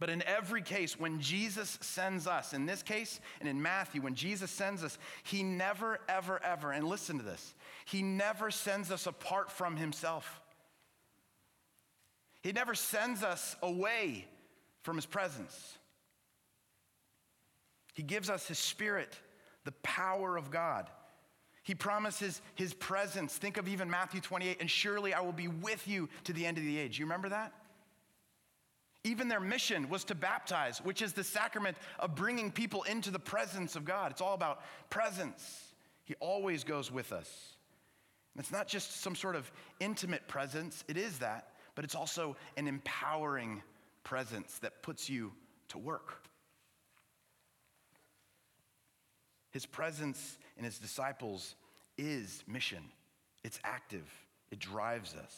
But 0.00 0.10
in 0.10 0.22
every 0.22 0.62
case, 0.62 0.98
when 0.98 1.20
Jesus 1.20 1.78
sends 1.80 2.26
us, 2.26 2.52
in 2.52 2.66
this 2.66 2.82
case 2.82 3.20
and 3.40 3.48
in 3.48 3.60
Matthew, 3.60 4.00
when 4.00 4.14
Jesus 4.14 4.50
sends 4.50 4.84
us, 4.84 4.96
he 5.25 5.42
never, 5.42 5.98
ever, 6.08 6.40
ever, 6.44 6.70
and 6.70 6.87
listen 6.87 7.18
to 7.18 7.25
this, 7.25 7.54
he 7.84 8.02
never 8.02 8.50
sends 8.50 8.92
us 8.92 9.06
apart 9.06 9.50
from 9.50 9.76
himself. 9.76 10.40
He 12.42 12.52
never 12.52 12.75
sends 12.75 13.25
us 13.25 13.56
away 13.60 14.26
from 14.82 14.96
his 14.96 15.06
presence. 15.06 15.78
He 17.94 18.04
gives 18.04 18.30
us 18.30 18.46
his 18.46 18.58
spirit, 18.60 19.18
the 19.68 19.72
power 19.82 20.38
of 20.38 20.50
God. 20.50 20.88
He 21.62 21.75
promises 21.75 22.40
his 22.54 22.72
presence. 22.72 23.37
Think 23.37 23.58
of 23.58 23.68
even 23.68 23.90
Matthew 23.90 24.22
28, 24.22 24.56
and 24.60 24.70
surely 24.70 25.12
I 25.12 25.20
will 25.20 25.30
be 25.30 25.48
with 25.48 25.87
you 25.87 26.08
to 26.25 26.32
the 26.32 26.46
end 26.46 26.56
of 26.56 26.64
the 26.64 26.78
age. 26.78 26.98
You 26.98 27.04
remember 27.04 27.28
that? 27.28 27.52
Even 29.04 29.28
their 29.28 29.40
mission 29.40 29.90
was 29.90 30.04
to 30.04 30.14
baptize, 30.14 30.78
which 30.78 31.02
is 31.02 31.12
the 31.12 31.22
sacrament 31.22 31.76
of 31.98 32.14
bringing 32.14 32.50
people 32.50 32.84
into 32.84 33.10
the 33.10 33.18
presence 33.18 33.76
of 33.76 33.84
God. 33.84 34.10
It's 34.10 34.22
all 34.22 34.32
about 34.32 34.62
presence. 34.88 35.75
He 36.04 36.14
always 36.18 36.64
goes 36.64 36.90
with 36.90 37.12
us. 37.12 37.30
And 38.34 38.42
it's 38.42 38.50
not 38.50 38.68
just 38.68 39.02
some 39.02 39.14
sort 39.14 39.37
of 39.37 39.52
intimate 39.80 40.26
presence, 40.28 40.82
it 40.88 40.96
is 40.96 41.18
that, 41.18 41.48
but 41.75 41.84
it's 41.84 41.94
also 41.94 42.37
an 42.56 42.68
empowering 42.68 43.62
presence 44.02 44.60
that 44.60 44.82
puts 44.82 45.10
you 45.10 45.30
to 45.68 45.76
work. 45.76 46.22
His 49.50 49.67
presence 49.67 50.38
in 50.57 50.64
his 50.64 50.78
disciples 50.78 51.55
is 51.97 52.43
mission, 52.47 52.85
it's 53.45 53.59
active, 53.64 54.09
it 54.50 54.59
drives 54.59 55.14
us. 55.14 55.35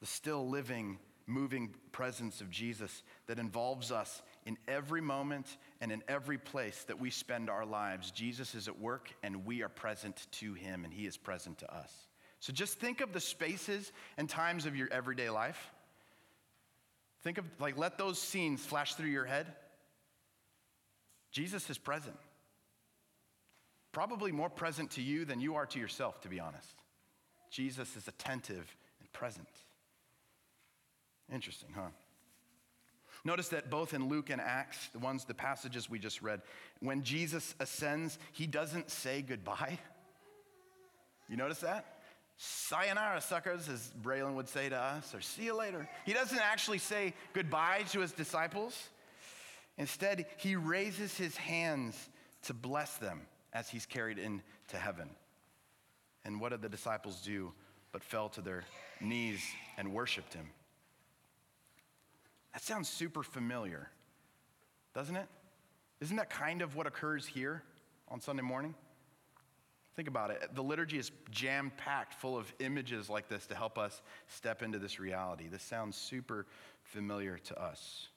The 0.00 0.06
still 0.06 0.48
living, 0.48 0.98
moving 1.26 1.74
presence 1.92 2.40
of 2.40 2.50
Jesus 2.50 3.02
that 3.26 3.38
involves 3.38 3.92
us 3.92 4.22
in 4.44 4.58
every 4.66 5.00
moment 5.00 5.56
and 5.80 5.92
in 5.92 6.02
every 6.08 6.38
place 6.38 6.84
that 6.88 6.98
we 6.98 7.10
spend 7.10 7.48
our 7.48 7.64
lives. 7.64 8.10
Jesus 8.10 8.54
is 8.54 8.66
at 8.66 8.80
work 8.80 9.12
and 9.22 9.46
we 9.46 9.62
are 9.62 9.68
present 9.68 10.26
to 10.32 10.54
him 10.54 10.84
and 10.84 10.92
he 10.92 11.06
is 11.06 11.16
present 11.16 11.58
to 11.58 11.72
us. 11.72 11.92
So 12.40 12.52
just 12.52 12.80
think 12.80 13.00
of 13.00 13.12
the 13.12 13.20
spaces 13.20 13.92
and 14.16 14.28
times 14.28 14.66
of 14.66 14.74
your 14.74 14.88
everyday 14.90 15.30
life. 15.30 15.70
Think 17.22 17.38
of, 17.38 17.44
like, 17.60 17.78
let 17.78 17.98
those 17.98 18.20
scenes 18.20 18.64
flash 18.64 18.94
through 18.94 19.10
your 19.10 19.24
head. 19.24 19.46
Jesus 21.30 21.70
is 21.70 21.78
present. 21.78 22.16
Probably 23.92 24.32
more 24.32 24.48
present 24.48 24.90
to 24.92 25.02
you 25.02 25.24
than 25.26 25.40
you 25.40 25.54
are 25.54 25.66
to 25.66 25.78
yourself, 25.78 26.20
to 26.22 26.28
be 26.28 26.40
honest. 26.40 26.74
Jesus 27.50 27.94
is 27.94 28.08
attentive 28.08 28.74
and 29.00 29.12
present. 29.12 29.48
Interesting, 31.30 31.68
huh? 31.74 31.88
Notice 33.24 33.48
that 33.48 33.70
both 33.70 33.94
in 33.94 34.08
Luke 34.08 34.30
and 34.30 34.40
Acts, 34.40 34.88
the 34.88 34.98
ones, 34.98 35.24
the 35.26 35.34
passages 35.34 35.88
we 35.88 35.98
just 35.98 36.22
read, 36.22 36.40
when 36.80 37.02
Jesus 37.02 37.54
ascends, 37.60 38.18
he 38.32 38.46
doesn't 38.46 38.90
say 38.90 39.22
goodbye. 39.22 39.78
You 41.28 41.36
notice 41.36 41.60
that? 41.60 41.84
Sayonara, 42.38 43.20
suckers, 43.20 43.68
as 43.68 43.92
Braylon 44.02 44.34
would 44.34 44.48
say 44.48 44.68
to 44.70 44.76
us, 44.76 45.14
or 45.14 45.20
see 45.20 45.44
you 45.44 45.56
later. 45.56 45.88
He 46.04 46.12
doesn't 46.12 46.40
actually 46.40 46.78
say 46.78 47.14
goodbye 47.34 47.84
to 47.92 48.00
his 48.00 48.12
disciples. 48.12 48.88
Instead, 49.78 50.26
he 50.38 50.56
raises 50.56 51.16
his 51.16 51.36
hands 51.36 52.08
to 52.44 52.54
bless 52.54 52.96
them 52.96 53.20
as 53.52 53.68
he's 53.68 53.86
carried 53.86 54.18
into 54.18 54.76
heaven. 54.76 55.08
And 56.24 56.40
what 56.40 56.50
did 56.50 56.62
the 56.62 56.68
disciples 56.68 57.20
do 57.22 57.52
but 57.90 58.02
fell 58.02 58.28
to 58.30 58.40
their 58.40 58.64
knees 59.00 59.40
and 59.76 59.92
worshiped 59.92 60.34
him? 60.34 60.48
That 62.52 62.62
sounds 62.62 62.88
super 62.88 63.22
familiar, 63.22 63.90
doesn't 64.94 65.16
it? 65.16 65.26
Isn't 66.00 66.16
that 66.16 66.30
kind 66.30 66.62
of 66.62 66.76
what 66.76 66.86
occurs 66.86 67.26
here 67.26 67.62
on 68.08 68.20
Sunday 68.20 68.42
morning? 68.42 68.74
Think 69.94 70.08
about 70.08 70.30
it. 70.30 70.54
The 70.54 70.62
liturgy 70.62 70.98
is 70.98 71.10
jam 71.30 71.70
packed 71.76 72.14
full 72.14 72.36
of 72.36 72.52
images 72.60 73.10
like 73.10 73.28
this 73.28 73.46
to 73.46 73.54
help 73.54 73.78
us 73.78 74.00
step 74.26 74.62
into 74.62 74.78
this 74.78 74.98
reality. 74.98 75.48
This 75.48 75.62
sounds 75.62 75.96
super 75.96 76.46
familiar 76.82 77.38
to 77.44 77.62
us. 77.62 78.08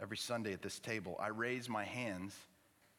Every 0.00 0.16
Sunday 0.16 0.52
at 0.52 0.62
this 0.62 0.78
table, 0.78 1.16
I 1.20 1.28
raise 1.28 1.68
my 1.68 1.84
hands 1.84 2.34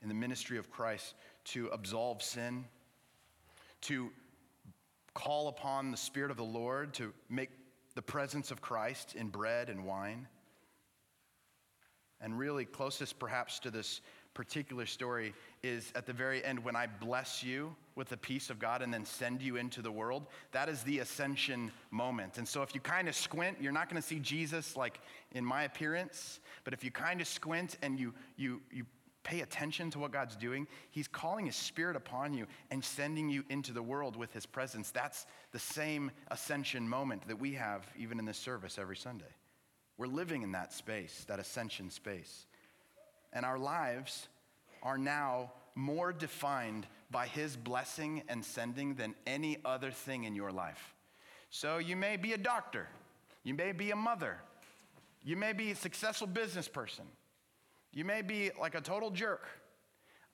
in 0.02 0.08
the 0.08 0.14
ministry 0.14 0.58
of 0.58 0.70
Christ 0.70 1.14
to 1.46 1.68
absolve 1.68 2.22
sin, 2.22 2.66
to 3.82 4.10
call 5.14 5.48
upon 5.48 5.92
the 5.92 5.98
Spirit 5.98 6.32
of 6.32 6.38
the 6.38 6.44
Lord 6.44 6.94
to 6.96 7.14
make 7.30 7.50
the 7.96 8.02
presence 8.02 8.52
of 8.52 8.62
Christ 8.62 9.16
in 9.16 9.28
bread 9.28 9.70
and 9.70 9.86
wine. 9.86 10.28
And 12.22 12.38
really, 12.38 12.66
closest 12.66 13.18
perhaps 13.18 13.60
to 13.60 13.72
this 13.72 14.02
particular 14.34 14.86
story 14.86 15.34
is 15.64 15.92
at 15.96 16.06
the 16.06 16.14
very 16.14 16.44
end 16.44 16.64
when 16.64 16.76
I 16.76 16.88
bless 16.88 17.44
you 17.44 17.76
with 17.96 18.10
the 18.10 18.18
peace 18.18 18.50
of 18.50 18.60
God 18.60 18.82
and 18.82 18.94
then 18.94 19.04
send 19.04 19.42
you 19.42 19.58
into 19.58 19.82
the 19.82 19.92
world. 19.92 20.28
That 20.52 20.70
is 20.70 20.84
the 20.84 21.00
ascension 21.00 21.72
moment. 21.92 22.38
And 22.38 22.48
so 22.48 22.62
if 22.62 22.74
you 22.74 22.80
kind 22.80 23.10
of 23.10 23.16
squint, 23.16 23.58
you're 23.60 23.74
not 23.74 23.90
going 23.90 24.02
to 24.02 24.08
see 24.08 24.20
Jesus 24.20 24.78
like 24.78 25.00
in 25.32 25.44
my 25.44 25.64
appearance, 25.64 26.40
but 26.64 26.74
if 26.74 26.84
you 26.84 26.92
kind 26.92 27.20
of 27.20 27.28
squint 27.28 27.78
and 27.82 28.00
you 28.00 28.14
you 28.38 28.62
you 28.72 28.86
pay 29.24 29.42
attention 29.42 29.92
to 29.92 30.00
what 30.00 30.12
God's 30.12 30.36
doing, 30.36 30.68
He's 30.92 31.08
calling 31.08 31.46
His 31.46 31.56
Spirit 31.56 31.96
upon 31.96 32.34
you 32.34 32.48
and 32.72 32.84
sending 32.84 33.30
you 33.30 33.44
into 33.50 33.74
the 33.74 33.84
world 33.84 34.16
with 34.16 34.34
His 34.34 34.46
presence. 34.46 34.92
That's 34.92 35.26
the 35.52 35.60
same 35.60 36.12
ascension 36.30 36.88
moment 36.88 37.28
that 37.28 37.40
we 37.40 37.54
have 37.54 37.86
even 37.98 38.20
in 38.20 38.26
this 38.26 38.38
service 38.38 38.78
every 38.80 38.98
Sunday. 38.98 39.26
We're 39.98 40.08
living 40.08 40.44
in 40.44 40.54
that 40.54 40.74
space, 40.74 41.26
that 41.28 41.40
ascension 41.40 41.90
space. 41.90 42.46
And 43.34 43.46
our 43.46 43.60
lives 43.60 44.28
are 44.82 44.98
now 44.98 45.52
more 45.76 46.14
defined 46.14 46.88
by 47.12 47.28
His 47.28 47.56
blessing 47.56 48.24
and 48.30 48.44
sending 48.44 48.96
than 48.96 49.16
any 49.28 49.58
other 49.66 49.92
thing 49.92 50.24
in 50.24 50.36
your 50.36 50.52
life. 50.52 50.94
So 51.50 51.78
you 51.78 51.96
may 51.96 52.18
be 52.18 52.34
a 52.34 52.38
doctor, 52.38 52.88
you 53.44 53.54
may 53.54 53.72
be 53.72 53.92
a 53.92 53.96
mother, 53.96 54.38
you 55.24 55.36
may 55.36 55.54
be 55.54 55.72
a 55.72 55.76
successful 55.76 56.28
business 56.28 56.68
person. 56.68 57.06
You 57.92 58.06
may 58.06 58.22
be 58.22 58.52
like 58.60 58.76
a 58.76 58.82
total 58.82 59.12
jerk. 59.12 59.48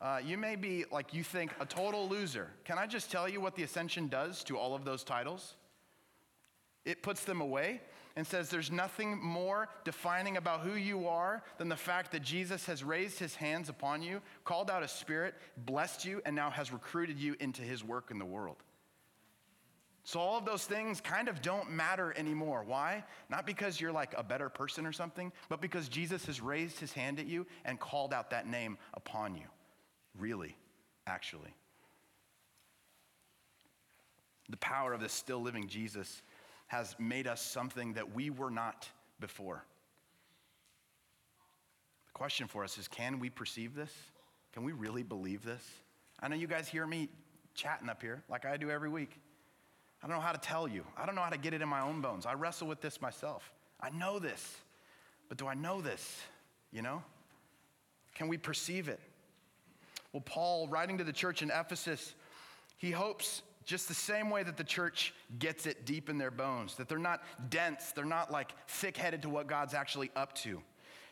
Uh, 0.01 0.19
you 0.23 0.37
may 0.37 0.55
be 0.55 0.85
like 0.91 1.13
you 1.13 1.23
think 1.23 1.51
a 1.59 1.65
total 1.65 2.07
loser. 2.07 2.49
Can 2.65 2.77
I 2.77 2.85
just 2.85 3.11
tell 3.11 3.29
you 3.29 3.39
what 3.39 3.55
the 3.55 3.63
ascension 3.63 4.07
does 4.07 4.43
to 4.45 4.57
all 4.57 4.75
of 4.75 4.83
those 4.83 5.03
titles? 5.03 5.55
It 6.83 7.01
puts 7.01 7.23
them 7.23 7.41
away 7.41 7.81
and 8.15 8.25
says 8.25 8.49
there's 8.49 8.71
nothing 8.71 9.21
more 9.21 9.67
defining 9.83 10.37
about 10.37 10.61
who 10.61 10.75
you 10.75 11.07
are 11.07 11.43
than 11.57 11.69
the 11.69 11.75
fact 11.75 12.11
that 12.11 12.21
Jesus 12.21 12.65
has 12.65 12.83
raised 12.83 13.19
his 13.19 13.35
hands 13.35 13.67
upon 13.69 14.01
you, 14.01 14.21
called 14.43 14.69
out 14.69 14.83
a 14.83 14.87
spirit, 14.87 15.35
blessed 15.65 16.05
you, 16.05 16.21
and 16.25 16.35
now 16.35 16.49
has 16.49 16.71
recruited 16.71 17.19
you 17.19 17.35
into 17.39 17.61
his 17.61 17.83
work 17.83 18.11
in 18.11 18.19
the 18.19 18.25
world. 18.25 18.57
So 20.05 20.19
all 20.19 20.37
of 20.37 20.45
those 20.45 20.65
things 20.65 21.01
kind 21.01 21.27
of 21.27 21.41
don't 21.41 21.71
matter 21.71 22.13
anymore. 22.15 22.63
Why? 22.63 23.03
Not 23.27 23.47
because 23.47 23.81
you're 23.81 23.91
like 23.91 24.13
a 24.15 24.21
better 24.21 24.49
person 24.49 24.85
or 24.85 24.91
something, 24.91 25.31
but 25.49 25.61
because 25.61 25.89
Jesus 25.89 26.27
has 26.27 26.39
raised 26.39 26.79
his 26.79 26.93
hand 26.93 27.19
at 27.19 27.25
you 27.25 27.47
and 27.65 27.79
called 27.79 28.13
out 28.13 28.29
that 28.29 28.45
name 28.45 28.77
upon 28.93 29.33
you. 29.33 29.47
Really, 30.15 30.55
actually. 31.07 31.55
The 34.49 34.57
power 34.57 34.93
of 34.93 35.01
this 35.01 35.11
still 35.11 35.41
living 35.41 35.67
Jesus 35.67 36.21
has 36.67 36.95
made 36.99 37.25
us 37.25 37.41
something 37.41 37.93
that 37.93 38.13
we 38.13 38.29
were 38.29 38.51
not 38.51 38.87
before. 39.19 39.65
The 42.05 42.13
question 42.13 42.47
for 42.47 42.63
us 42.63 42.77
is 42.77 42.87
can 42.87 43.19
we 43.19 43.31
perceive 43.31 43.73
this? 43.73 43.91
Can 44.53 44.61
we 44.61 44.71
really 44.71 45.01
believe 45.01 45.43
this? 45.43 45.67
I 46.19 46.27
know 46.27 46.35
you 46.35 46.45
guys 46.45 46.67
hear 46.67 46.85
me 46.85 47.09
chatting 47.55 47.89
up 47.89 48.03
here 48.03 48.21
like 48.29 48.45
I 48.45 48.57
do 48.57 48.69
every 48.69 48.89
week. 48.89 49.19
I 50.05 50.07
don't 50.07 50.17
know 50.17 50.23
how 50.23 50.33
to 50.33 50.37
tell 50.37 50.67
you. 50.67 50.85
I 50.95 51.07
don't 51.07 51.15
know 51.15 51.23
how 51.23 51.31
to 51.31 51.37
get 51.37 51.55
it 51.55 51.63
in 51.63 51.67
my 51.67 51.81
own 51.81 51.99
bones. 51.99 52.27
I 52.27 52.35
wrestle 52.35 52.67
with 52.67 52.79
this 52.79 53.01
myself. 53.01 53.51
I 53.81 53.89
know 53.89 54.19
this, 54.19 54.57
but 55.29 55.39
do 55.39 55.47
I 55.47 55.55
know 55.55 55.81
this? 55.81 56.21
You 56.71 56.83
know? 56.83 57.01
Can 58.13 58.27
we 58.27 58.37
perceive 58.37 58.87
it? 58.87 58.99
Well, 60.13 60.21
Paul, 60.23 60.67
writing 60.67 60.99
to 60.99 61.03
the 61.03 61.11
church 61.11 61.41
in 61.41 61.49
Ephesus, 61.49 62.13
he 62.77 62.91
hopes 62.91 63.41
just 63.65 63.87
the 63.87 63.95
same 63.95 64.29
way 64.29 64.43
that 64.43 64.57
the 64.57 64.63
church 64.63 65.11
gets 65.39 65.65
it 65.65 65.87
deep 65.87 66.07
in 66.07 66.19
their 66.19 66.29
bones, 66.29 66.75
that 66.75 66.87
they're 66.87 66.99
not 66.99 67.23
dense, 67.49 67.91
they're 67.91 68.05
not 68.05 68.31
like 68.31 68.51
thick 68.67 68.97
headed 68.97 69.23
to 69.23 69.29
what 69.29 69.47
God's 69.47 69.73
actually 69.73 70.11
up 70.15 70.35
to 70.35 70.61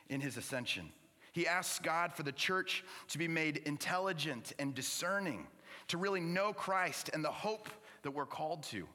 in 0.09 0.21
his 0.21 0.37
ascension. 0.37 0.91
He 1.31 1.47
asks 1.47 1.79
God 1.79 2.13
for 2.13 2.21
the 2.21 2.31
church 2.31 2.83
to 3.07 3.17
be 3.17 3.27
made 3.27 3.57
intelligent 3.65 4.53
and 4.59 4.75
discerning, 4.75 5.47
to 5.87 5.97
really 5.97 6.21
know 6.21 6.53
Christ 6.53 7.09
and 7.11 7.25
the 7.25 7.31
hope 7.31 7.69
that 8.03 8.11
we're 8.11 8.25
called 8.25 8.63
to. 8.63 8.87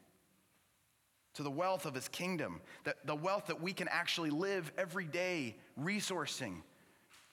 to 1.34 1.44
the 1.44 1.50
wealth 1.50 1.86
of 1.86 1.94
his 1.94 2.08
kingdom, 2.08 2.60
that 2.82 2.96
the 3.06 3.14
wealth 3.14 3.46
that 3.46 3.62
we 3.62 3.72
can 3.72 3.86
actually 3.88 4.30
live 4.30 4.72
every 4.76 5.04
day 5.04 5.54
resourcing 5.80 6.62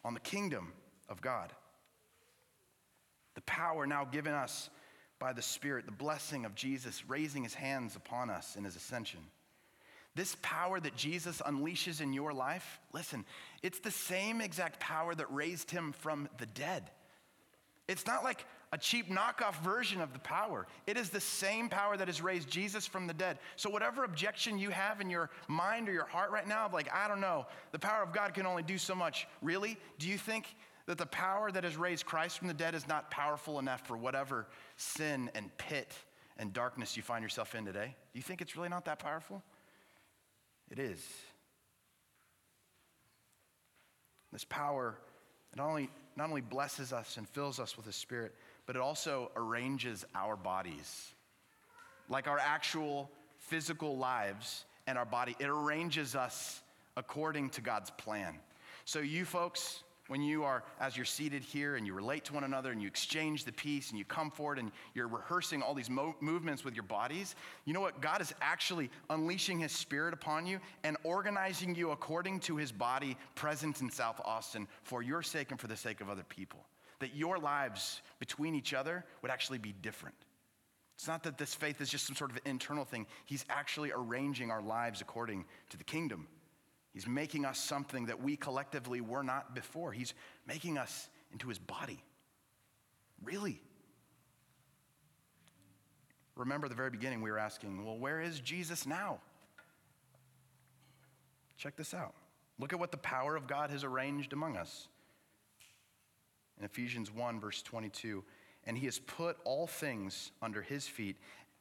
on 0.04 0.14
the 0.14 0.20
kingdom 0.20 0.72
of 1.10 1.22
God. 1.22 1.52
The 3.34 3.42
power 3.42 3.88
now 3.88 4.06
given 4.06 4.34
us 4.34 4.70
by 5.18 5.34
the 5.34 5.42
Spirit, 5.42 5.88
the 5.88 5.92
blessing 5.92 6.46
of 6.46 6.54
Jesus 6.54 7.04
raising 7.08 7.42
his 7.42 7.56
hands 7.56 7.96
upon 7.96 8.30
us 8.30 8.56
in 8.56 8.64
his 8.64 8.76
ascension. 8.76 9.22
This 10.14 10.38
power 10.44 10.80
that 10.80 10.96
Jesus 10.96 11.42
unleashes 11.42 12.00
in 12.00 12.14
your 12.14 12.32
life, 12.32 12.80
listen, 12.94 13.26
it's 13.64 13.80
the 13.80 13.90
same 13.90 14.40
exact 14.40 14.80
power 14.80 15.16
that 15.16 15.34
raised 15.34 15.72
him 15.72 15.94
from 15.94 16.30
the 16.38 16.46
dead. 16.46 16.92
It's 17.88 18.06
not 18.06 18.24
like 18.24 18.46
a 18.72 18.78
cheap 18.78 19.10
knockoff 19.10 19.56
version 19.64 20.02
of 20.02 20.14
the 20.14 20.20
power. 20.20 20.68
It 20.88 20.98
is 20.98 21.10
the 21.10 21.20
same 21.20 21.70
power 21.70 21.98
that 21.98 22.08
has 22.08 22.22
raised 22.22 22.50
Jesus 22.50 22.86
from 22.86 23.08
the 23.08 23.14
dead. 23.14 23.40
So, 23.56 23.70
whatever 23.70 24.04
objection 24.04 24.58
you 24.58 24.70
have 24.70 25.02
in 25.02 25.10
your 25.10 25.30
mind 25.48 25.88
or 25.90 25.94
your 25.94 26.06
heart 26.06 26.32
right 26.32 26.48
now, 26.48 26.66
of 26.66 26.74
like, 26.74 26.92
I 26.94 27.08
don't 27.08 27.22
know, 27.22 27.46
the 27.72 27.80
power 27.80 28.04
of 28.04 28.14
God 28.14 28.34
can 28.34 28.46
only 28.46 28.64
do 28.64 28.78
so 28.78 28.96
much. 28.96 29.28
Really? 29.42 29.78
Do 30.00 30.08
you 30.08 30.18
think 30.18 30.56
that 30.88 30.98
the 30.98 31.06
power 31.06 31.52
that 31.52 31.64
has 31.64 31.78
raised 31.78 32.06
Christ 32.06 32.38
from 32.38 32.48
the 32.48 32.54
dead 32.54 32.76
is 32.76 32.88
not 32.88 33.10
powerful 33.10 33.60
enough 33.60 33.86
for 33.88 33.98
whatever 33.98 34.48
sin 34.78 35.32
and 35.36 35.56
pit 35.58 35.94
and 36.38 36.54
darkness 36.54 36.96
you 36.96 37.04
find 37.04 37.24
yourself 37.24 37.56
in 37.56 37.66
today? 37.66 37.96
Do 38.14 38.20
you 38.20 38.24
think 38.24 38.42
it's 38.42 38.56
really 38.56 38.70
not 38.70 38.86
that 38.86 39.00
powerful? 39.00 39.42
It 40.70 40.80
is. 40.80 41.04
This 44.32 44.44
power 44.44 44.98
not 45.56 45.70
only, 45.70 45.90
not 46.18 46.30
only 46.30 46.42
blesses 46.42 46.92
us 46.92 47.18
and 47.18 47.28
fills 47.28 47.60
us 47.60 47.78
with 47.78 47.86
the 47.86 47.94
Spirit, 47.94 48.36
but 48.66 48.76
it 48.76 48.82
also 48.82 49.32
arranges 49.36 50.06
our 50.16 50.36
bodies. 50.36 51.12
Like 52.10 52.28
our 52.28 52.40
actual 52.40 53.10
physical 53.38 53.98
lives 53.98 54.66
and 54.88 54.98
our 54.98 55.06
body, 55.06 55.36
it 55.40 55.48
arranges 55.48 56.16
us 56.16 56.62
according 56.98 57.50
to 57.52 57.62
God's 57.62 57.90
plan. 57.92 58.36
So, 58.86 59.00
you 59.00 59.26
folks, 59.26 59.84
when 60.08 60.22
you 60.22 60.44
are, 60.44 60.64
as 60.80 60.96
you're 60.96 61.06
seated 61.06 61.44
here 61.44 61.76
and 61.76 61.88
you 61.88 61.94
relate 61.94 62.24
to 62.26 62.34
one 62.34 62.44
another 62.44 62.72
and 62.72 62.80
you 62.80 62.88
exchange 62.88 63.44
the 63.44 63.52
peace 63.52 63.90
and 63.90 63.98
you 63.98 64.06
come 64.06 64.30
forward 64.30 64.60
and 64.60 64.72
you're 64.94 65.08
rehearsing 65.08 65.64
all 65.64 65.74
these 65.74 65.90
mo- 65.90 66.16
movements 66.20 66.64
with 66.64 66.76
your 66.76 66.84
bodies, 66.84 67.36
you 67.66 67.74
know 67.74 67.82
what? 67.82 68.02
God 68.02 68.22
is 68.22 68.34
actually 68.42 68.92
unleashing 69.10 69.60
His 69.60 69.72
Spirit 69.72 70.14
upon 70.14 70.46
you 70.46 70.60
and 70.84 70.96
organizing 71.04 71.74
you 71.74 71.92
according 71.92 72.40
to 72.42 72.56
His 72.56 72.72
body 72.72 73.18
present 73.34 73.82
in 73.82 73.90
South 73.90 74.22
Austin 74.24 74.68
for 74.84 75.02
your 75.02 75.24
sake 75.24 75.50
and 75.50 75.60
for 75.60 75.68
the 75.68 75.78
sake 75.78 76.02
of 76.02 76.10
other 76.10 76.26
people. 76.30 76.60
That 77.06 77.16
your 77.16 77.38
lives 77.38 78.02
between 78.18 78.56
each 78.56 78.74
other 78.74 79.06
would 79.22 79.30
actually 79.30 79.60
be 79.60 79.72
different. 79.72 80.16
It's 80.96 81.08
not 81.08 81.22
that 81.24 81.38
this 81.38 81.54
faith 81.54 81.80
is 81.82 81.90
just 81.90 82.08
some 82.08 82.16
sort 82.16 82.32
of 82.32 82.40
internal 82.46 82.84
thing, 82.84 83.06
He's 83.26 83.46
actually 83.48 83.92
arranging 83.92 84.50
our 84.50 84.62
lives 84.62 85.02
according 85.02 85.46
to 85.70 85.78
the 85.78 85.84
kingdom 85.84 86.28
He's 86.96 87.06
making 87.06 87.44
us 87.44 87.60
something 87.60 88.06
that 88.06 88.24
we 88.24 88.38
collectively 88.38 89.02
were 89.02 89.22
not 89.22 89.54
before. 89.54 89.92
He's 89.92 90.14
making 90.48 90.78
us 90.78 91.10
into 91.34 91.50
his 91.50 91.60
body. 91.60 92.02
Really? 93.22 93.62
Remember 96.38 96.70
the 96.70 96.76
very 96.76 96.90
beginning, 96.90 97.22
we 97.22 97.30
were 97.30 97.38
asking, 97.38 97.84
well, 97.84 97.98
where 97.98 98.22
is 98.22 98.40
Jesus 98.40 98.88
now? 98.88 99.20
Check 101.58 101.76
this 101.76 101.94
out. 101.94 102.14
Look 102.60 102.72
at 102.72 102.80
what 102.80 102.92
the 102.92 102.98
power 102.98 103.36
of 103.36 103.46
God 103.46 103.72
has 103.72 103.84
arranged 103.84 104.32
among 104.32 104.56
us. 104.56 104.88
In 106.60 106.66
Ephesians 106.66 107.12
1, 107.14 107.40
verse 107.40 107.62
22, 107.62 108.24
and 108.66 108.78
he 108.78 108.86
has 108.86 109.00
put 109.00 109.38
all 109.44 109.68
things 109.68 110.32
under 110.42 110.62
his 110.62 110.88
feet 110.88 111.18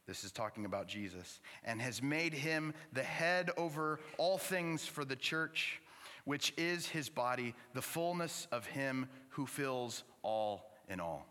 this 0.06 0.22
is 0.22 0.32
talking 0.32 0.66
about 0.66 0.86
Jesus, 0.86 1.40
and 1.64 1.80
has 1.80 2.02
made 2.02 2.34
him 2.34 2.74
the 2.92 3.02
head 3.02 3.50
over 3.56 4.00
all 4.18 4.36
things 4.36 4.86
for 4.86 5.04
the 5.04 5.16
church, 5.16 5.80
which 6.24 6.52
is 6.58 6.86
his 6.86 7.08
body, 7.08 7.54
the 7.72 7.82
fullness 7.82 8.46
of 8.52 8.66
him 8.66 9.08
who 9.30 9.46
fills 9.46 10.04
all 10.22 10.70
in 10.88 11.00
all. 11.00 11.26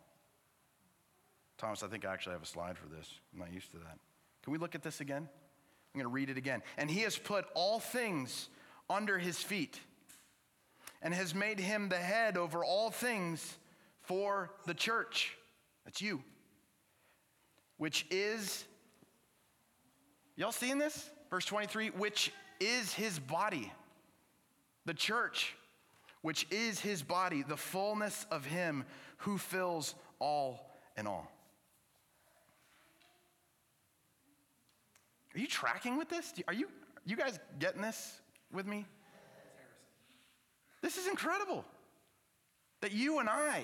Thomas, 1.60 1.84
I 1.84 1.88
think 1.88 2.04
I 2.04 2.12
actually 2.12 2.34
have 2.34 2.42
a 2.42 2.48
slide 2.48 2.78
for 2.78 2.88
this. 2.88 3.08
I'm 3.32 3.40
not 3.40 3.54
used 3.54 3.72
to 3.72 3.78
that. 3.78 4.00
Can 4.44 4.52
we 4.52 4.58
look 4.58 4.76
at 4.76 4.82
this 4.82 5.02
again? 5.02 5.30
I'm 5.94 6.00
going 6.00 6.10
to 6.10 6.14
read 6.14 6.30
it 6.32 6.38
again. 6.38 6.64
And 6.78 6.90
he 6.90 7.02
has 7.02 7.16
put 7.16 7.46
all 7.54 7.80
things 7.80 8.50
under 8.90 9.20
his 9.20 9.38
feet 9.38 9.80
and 11.04 11.14
has 11.14 11.36
made 11.36 11.60
him 11.60 11.90
the 11.90 11.98
head 11.98 12.38
over 12.38 12.66
all 12.66 12.90
things 12.90 13.58
for 14.02 14.50
the 14.66 14.74
church. 14.74 15.38
That's 15.86 16.02
you 16.02 16.24
which 17.84 18.06
is, 18.10 18.64
y'all 20.38 20.54
seeing 20.54 20.78
this? 20.78 21.10
Verse 21.30 21.46
23, 21.46 21.90
which 21.90 22.32
is 22.62 22.94
his 22.94 23.20
body, 23.20 23.74
the 24.86 24.94
church, 24.94 25.56
which 26.22 26.48
is 26.50 26.80
his 26.80 27.04
body, 27.04 27.44
the 27.44 27.58
fullness 27.58 28.26
of 28.32 28.46
him 28.46 28.86
who 29.18 29.38
fills 29.38 29.96
all 30.20 30.80
in 30.96 31.08
all. 31.08 31.30
Are 35.36 35.40
you 35.40 35.48
tracking 35.48 35.98
with 35.98 36.08
this? 36.08 36.34
Are 36.48 36.54
you, 36.54 36.70
you 37.06 37.18
guys 37.18 37.38
getting 37.60 37.82
this 37.82 38.22
with 38.50 38.66
me? 38.66 38.86
This 40.84 40.98
is 40.98 41.08
incredible. 41.08 41.66
That 42.82 42.92
you 42.92 43.20
and 43.20 43.30
I, 43.30 43.64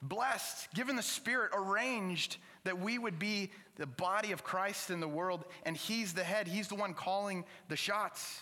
blessed, 0.00 0.72
given 0.74 0.96
the 0.96 1.02
Spirit, 1.02 1.52
arranged 1.54 2.38
that 2.64 2.80
we 2.80 2.98
would 2.98 3.18
be 3.18 3.50
the 3.76 3.86
body 3.86 4.32
of 4.32 4.42
Christ 4.42 4.90
in 4.90 5.00
the 5.00 5.06
world, 5.06 5.44
and 5.64 5.76
He's 5.76 6.14
the 6.14 6.24
head. 6.24 6.48
He's 6.48 6.68
the 6.68 6.74
one 6.74 6.94
calling 6.94 7.44
the 7.68 7.76
shots. 7.76 8.40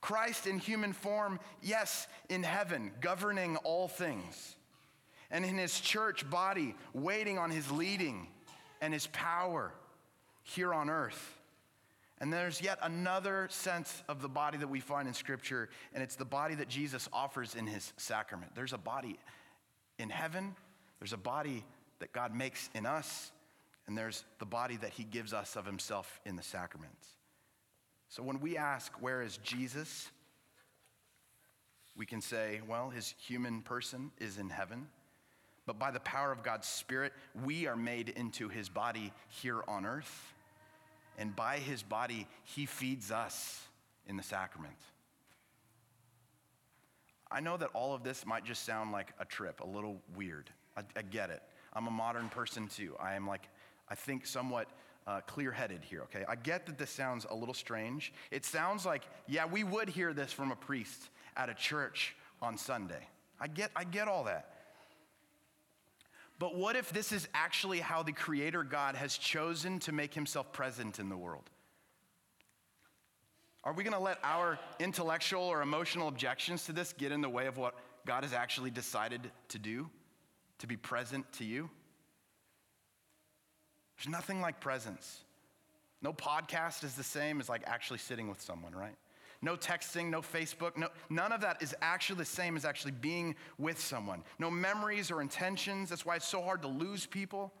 Christ 0.00 0.46
in 0.46 0.58
human 0.58 0.94
form, 0.94 1.38
yes, 1.62 2.08
in 2.30 2.42
heaven, 2.42 2.90
governing 3.02 3.56
all 3.58 3.86
things. 3.86 4.56
And 5.30 5.44
in 5.44 5.58
His 5.58 5.78
church 5.80 6.28
body, 6.30 6.74
waiting 6.94 7.38
on 7.38 7.50
His 7.50 7.70
leading 7.70 8.28
and 8.80 8.94
His 8.94 9.06
power 9.08 9.70
here 10.42 10.72
on 10.72 10.88
earth. 10.88 11.38
And 12.20 12.32
there's 12.32 12.60
yet 12.60 12.78
another 12.82 13.48
sense 13.50 14.02
of 14.08 14.22
the 14.22 14.28
body 14.28 14.56
that 14.58 14.68
we 14.68 14.80
find 14.80 15.08
in 15.08 15.14
Scripture, 15.14 15.68
and 15.92 16.02
it's 16.02 16.16
the 16.16 16.24
body 16.24 16.54
that 16.54 16.68
Jesus 16.68 17.08
offers 17.12 17.54
in 17.54 17.66
His 17.66 17.92
sacrament. 17.96 18.52
There's 18.54 18.72
a 18.72 18.78
body 18.78 19.18
in 19.98 20.10
heaven, 20.10 20.54
there's 21.00 21.12
a 21.12 21.18
body 21.18 21.64
that 21.98 22.12
God 22.12 22.34
makes 22.34 22.70
in 22.74 22.86
us, 22.86 23.32
and 23.86 23.96
there's 23.96 24.24
the 24.38 24.46
body 24.46 24.76
that 24.78 24.90
he 24.90 25.04
gives 25.04 25.32
us 25.32 25.56
of 25.56 25.66
himself 25.66 26.20
in 26.24 26.36
the 26.36 26.42
sacraments. 26.42 27.08
So 28.08 28.22
when 28.22 28.40
we 28.40 28.56
ask, 28.56 28.92
where 29.00 29.22
is 29.22 29.38
Jesus? 29.38 30.10
We 31.96 32.06
can 32.06 32.20
say, 32.20 32.60
well, 32.68 32.90
his 32.90 33.14
human 33.18 33.62
person 33.62 34.10
is 34.18 34.38
in 34.38 34.50
heaven. 34.50 34.88
But 35.66 35.78
by 35.78 35.90
the 35.90 36.00
power 36.00 36.30
of 36.32 36.42
God's 36.42 36.68
Spirit, 36.68 37.12
we 37.44 37.66
are 37.66 37.76
made 37.76 38.10
into 38.10 38.48
his 38.48 38.68
body 38.68 39.12
here 39.28 39.62
on 39.66 39.86
earth. 39.86 40.33
And 41.18 41.34
by 41.34 41.58
his 41.58 41.82
body, 41.82 42.26
he 42.44 42.66
feeds 42.66 43.10
us 43.10 43.62
in 44.06 44.16
the 44.16 44.22
sacrament. 44.22 44.76
I 47.30 47.40
know 47.40 47.56
that 47.56 47.70
all 47.74 47.94
of 47.94 48.04
this 48.04 48.24
might 48.26 48.44
just 48.44 48.64
sound 48.64 48.92
like 48.92 49.12
a 49.18 49.24
trip, 49.24 49.60
a 49.60 49.66
little 49.66 50.00
weird. 50.16 50.50
I, 50.76 50.82
I 50.96 51.02
get 51.02 51.30
it. 51.30 51.42
I'm 51.72 51.86
a 51.86 51.90
modern 51.90 52.28
person 52.28 52.68
too. 52.68 52.94
I 53.00 53.14
am 53.14 53.26
like, 53.26 53.48
I 53.88 53.94
think 53.94 54.26
somewhat 54.26 54.68
uh, 55.06 55.20
clear 55.26 55.50
headed 55.50 55.82
here, 55.82 56.02
okay? 56.02 56.24
I 56.28 56.36
get 56.36 56.66
that 56.66 56.78
this 56.78 56.90
sounds 56.90 57.26
a 57.28 57.34
little 57.34 57.54
strange. 57.54 58.12
It 58.30 58.44
sounds 58.44 58.86
like, 58.86 59.02
yeah, 59.26 59.46
we 59.46 59.64
would 59.64 59.88
hear 59.88 60.12
this 60.12 60.32
from 60.32 60.52
a 60.52 60.56
priest 60.56 61.08
at 61.36 61.48
a 61.48 61.54
church 61.54 62.14
on 62.40 62.56
Sunday. 62.56 63.06
I 63.40 63.48
get, 63.48 63.70
I 63.74 63.84
get 63.84 64.08
all 64.08 64.24
that. 64.24 64.53
But 66.38 66.56
what 66.56 66.76
if 66.76 66.92
this 66.92 67.12
is 67.12 67.28
actually 67.32 67.80
how 67.80 68.02
the 68.02 68.12
Creator 68.12 68.64
God 68.64 68.96
has 68.96 69.16
chosen 69.16 69.78
to 69.80 69.92
make 69.92 70.14
himself 70.14 70.52
present 70.52 70.98
in 70.98 71.08
the 71.08 71.16
world? 71.16 71.48
Are 73.62 73.72
we 73.72 73.82
going 73.82 73.94
to 73.94 74.00
let 74.00 74.18
our 74.22 74.58
intellectual 74.78 75.42
or 75.42 75.62
emotional 75.62 76.08
objections 76.08 76.66
to 76.66 76.72
this 76.72 76.92
get 76.92 77.12
in 77.12 77.22
the 77.22 77.30
way 77.30 77.46
of 77.46 77.56
what 77.56 77.74
God 78.04 78.24
has 78.24 78.34
actually 78.34 78.70
decided 78.70 79.30
to 79.48 79.58
do, 79.58 79.88
to 80.58 80.66
be 80.66 80.76
present 80.76 81.30
to 81.34 81.44
you? 81.44 81.70
There's 83.96 84.08
nothing 84.08 84.40
like 84.40 84.60
presence. 84.60 85.22
No 86.02 86.12
podcast 86.12 86.84
is 86.84 86.94
the 86.94 87.04
same 87.04 87.40
as 87.40 87.48
like 87.48 87.62
actually 87.64 88.00
sitting 88.00 88.28
with 88.28 88.40
someone, 88.40 88.74
right? 88.74 88.96
No 89.44 89.56
texting, 89.56 90.08
no 90.08 90.22
Facebook, 90.22 90.74
no, 90.74 90.88
none 91.10 91.30
of 91.30 91.42
that 91.42 91.62
is 91.62 91.74
actually 91.82 92.16
the 92.16 92.24
same 92.24 92.56
as 92.56 92.64
actually 92.64 92.92
being 92.92 93.36
with 93.58 93.78
someone. 93.78 94.24
No 94.38 94.50
memories 94.50 95.10
or 95.10 95.20
intentions. 95.20 95.90
That's 95.90 96.06
why 96.06 96.16
it's 96.16 96.26
so 96.26 96.40
hard 96.40 96.62
to 96.62 96.68
lose 96.68 97.04
people. 97.04 97.52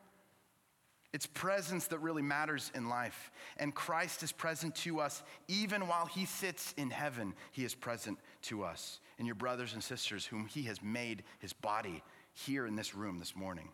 It's 1.12 1.26
presence 1.26 1.86
that 1.88 1.98
really 1.98 2.22
matters 2.22 2.72
in 2.74 2.88
life. 2.88 3.30
And 3.58 3.74
Christ 3.74 4.22
is 4.22 4.32
present 4.32 4.74
to 4.76 4.98
us 4.98 5.22
even 5.46 5.86
while 5.86 6.06
he 6.06 6.24
sits 6.24 6.72
in 6.78 6.88
heaven. 6.88 7.34
He 7.52 7.66
is 7.66 7.74
present 7.74 8.18
to 8.44 8.64
us. 8.64 9.00
And 9.18 9.26
your 9.26 9.36
brothers 9.36 9.74
and 9.74 9.84
sisters, 9.84 10.24
whom 10.24 10.46
he 10.46 10.62
has 10.62 10.82
made 10.82 11.22
his 11.38 11.52
body 11.52 12.02
here 12.32 12.66
in 12.66 12.76
this 12.76 12.94
room 12.94 13.18
this 13.18 13.36
morning. 13.36 13.68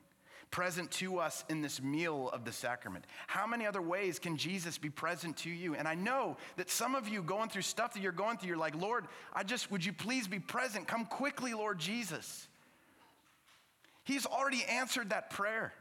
Present 0.50 0.90
to 0.90 1.18
us 1.18 1.44
in 1.48 1.62
this 1.62 1.80
meal 1.80 2.28
of 2.32 2.44
the 2.44 2.52
sacrament. 2.52 3.04
How 3.26 3.46
many 3.46 3.66
other 3.66 3.82
ways 3.82 4.18
can 4.18 4.36
Jesus 4.36 4.78
be 4.78 4.90
present 4.90 5.36
to 5.38 5.50
you? 5.50 5.74
And 5.74 5.86
I 5.86 5.94
know 5.94 6.36
that 6.56 6.70
some 6.70 6.94
of 6.94 7.08
you 7.08 7.22
going 7.22 7.48
through 7.48 7.62
stuff 7.62 7.94
that 7.94 8.02
you're 8.02 8.12
going 8.12 8.38
through, 8.38 8.48
you're 8.48 8.56
like, 8.56 8.74
Lord, 8.74 9.06
I 9.32 9.44
just, 9.44 9.70
would 9.70 9.84
you 9.84 9.92
please 9.92 10.26
be 10.26 10.40
present? 10.40 10.88
Come 10.88 11.06
quickly, 11.06 11.54
Lord 11.54 11.78
Jesus. 11.78 12.48
He's 14.04 14.26
already 14.26 14.64
answered 14.64 15.10
that 15.10 15.30
prayer. 15.30 15.72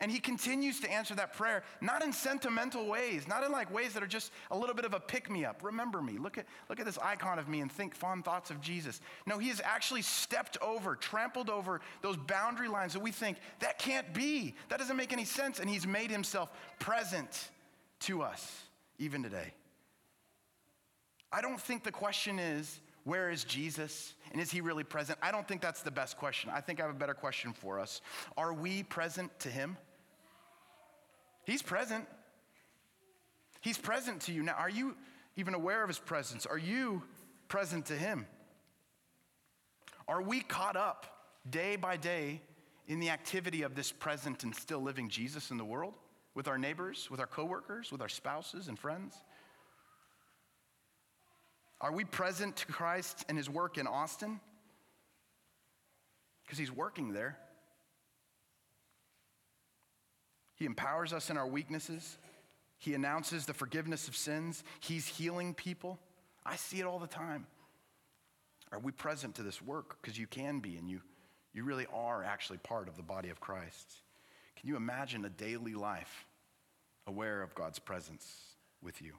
And 0.00 0.12
he 0.12 0.20
continues 0.20 0.78
to 0.80 0.90
answer 0.90 1.14
that 1.16 1.32
prayer, 1.32 1.64
not 1.80 2.04
in 2.04 2.12
sentimental 2.12 2.86
ways, 2.86 3.26
not 3.26 3.42
in 3.42 3.50
like 3.50 3.72
ways 3.74 3.94
that 3.94 4.02
are 4.02 4.08
just 4.08 4.30
a 4.52 4.56
little 4.56 4.74
bit 4.74 4.84
of 4.84 4.94
a 4.94 5.00
pick 5.00 5.28
me 5.28 5.44
up. 5.44 5.64
Remember 5.64 6.00
me. 6.00 6.18
Look 6.18 6.38
at, 6.38 6.46
look 6.68 6.78
at 6.78 6.86
this 6.86 6.98
icon 6.98 7.40
of 7.40 7.48
me 7.48 7.60
and 7.60 7.72
think 7.72 7.96
fond 7.96 8.24
thoughts 8.24 8.50
of 8.50 8.60
Jesus. 8.60 9.00
No, 9.26 9.38
he 9.38 9.48
has 9.48 9.60
actually 9.64 10.02
stepped 10.02 10.56
over, 10.62 10.94
trampled 10.94 11.50
over 11.50 11.80
those 12.00 12.16
boundary 12.16 12.68
lines 12.68 12.92
that 12.92 13.00
we 13.00 13.10
think 13.10 13.38
that 13.58 13.80
can't 13.80 14.14
be. 14.14 14.54
That 14.68 14.78
doesn't 14.78 14.96
make 14.96 15.12
any 15.12 15.24
sense. 15.24 15.58
And 15.58 15.68
he's 15.68 15.86
made 15.86 16.12
himself 16.12 16.52
present 16.78 17.48
to 18.00 18.22
us 18.22 18.62
even 19.00 19.24
today. 19.24 19.52
I 21.32 21.42
don't 21.42 21.60
think 21.60 21.82
the 21.82 21.90
question 21.92 22.38
is, 22.38 22.80
where 23.02 23.30
is 23.30 23.42
Jesus? 23.42 24.14
And 24.30 24.40
is 24.40 24.50
he 24.50 24.60
really 24.60 24.84
present? 24.84 25.18
I 25.22 25.32
don't 25.32 25.46
think 25.48 25.60
that's 25.60 25.82
the 25.82 25.90
best 25.90 26.18
question. 26.18 26.50
I 26.54 26.60
think 26.60 26.78
I 26.78 26.84
have 26.84 26.94
a 26.94 26.98
better 26.98 27.14
question 27.14 27.52
for 27.52 27.80
us. 27.80 28.00
Are 28.36 28.52
we 28.52 28.84
present 28.84 29.36
to 29.40 29.48
him? 29.48 29.76
He's 31.48 31.62
present. 31.62 32.04
He's 33.62 33.78
present 33.78 34.20
to 34.22 34.32
you. 34.32 34.42
Now, 34.42 34.52
are 34.58 34.68
you 34.68 34.94
even 35.36 35.54
aware 35.54 35.82
of 35.82 35.88
his 35.88 35.98
presence? 35.98 36.44
Are 36.44 36.58
you 36.58 37.02
present 37.48 37.86
to 37.86 37.94
him? 37.94 38.26
Are 40.06 40.20
we 40.20 40.42
caught 40.42 40.76
up 40.76 41.06
day 41.48 41.76
by 41.76 41.96
day 41.96 42.42
in 42.86 43.00
the 43.00 43.08
activity 43.08 43.62
of 43.62 43.74
this 43.74 43.90
present 43.90 44.44
and 44.44 44.54
still 44.54 44.80
living 44.82 45.08
Jesus 45.08 45.50
in 45.50 45.56
the 45.56 45.64
world 45.64 45.94
with 46.34 46.48
our 46.48 46.58
neighbors, 46.58 47.10
with 47.10 47.18
our 47.18 47.26
coworkers, 47.26 47.90
with 47.90 48.02
our 48.02 48.10
spouses 48.10 48.68
and 48.68 48.78
friends? 48.78 49.16
Are 51.80 51.92
we 51.92 52.04
present 52.04 52.56
to 52.56 52.66
Christ 52.66 53.24
and 53.26 53.38
his 53.38 53.48
work 53.48 53.78
in 53.78 53.86
Austin? 53.86 54.38
Because 56.44 56.58
he's 56.58 56.70
working 56.70 57.14
there. 57.14 57.38
He 60.58 60.64
empowers 60.64 61.12
us 61.12 61.30
in 61.30 61.36
our 61.36 61.46
weaknesses. 61.46 62.18
He 62.78 62.94
announces 62.94 63.46
the 63.46 63.54
forgiveness 63.54 64.08
of 64.08 64.16
sins. 64.16 64.64
He's 64.80 65.06
healing 65.06 65.54
people. 65.54 65.98
I 66.44 66.56
see 66.56 66.80
it 66.80 66.84
all 66.84 66.98
the 66.98 67.06
time. 67.06 67.46
Are 68.72 68.78
we 68.78 68.92
present 68.92 69.36
to 69.36 69.42
this 69.42 69.62
work? 69.62 69.98
Because 70.00 70.18
you 70.18 70.26
can 70.26 70.58
be, 70.58 70.76
and 70.76 70.90
you, 70.90 71.00
you 71.54 71.64
really 71.64 71.86
are 71.92 72.22
actually 72.22 72.58
part 72.58 72.88
of 72.88 72.96
the 72.96 73.02
body 73.02 73.30
of 73.30 73.40
Christ. 73.40 73.92
Can 74.56 74.68
you 74.68 74.76
imagine 74.76 75.24
a 75.24 75.30
daily 75.30 75.74
life 75.74 76.26
aware 77.06 77.42
of 77.42 77.54
God's 77.54 77.78
presence 77.78 78.26
with 78.82 79.00
you? 79.00 79.14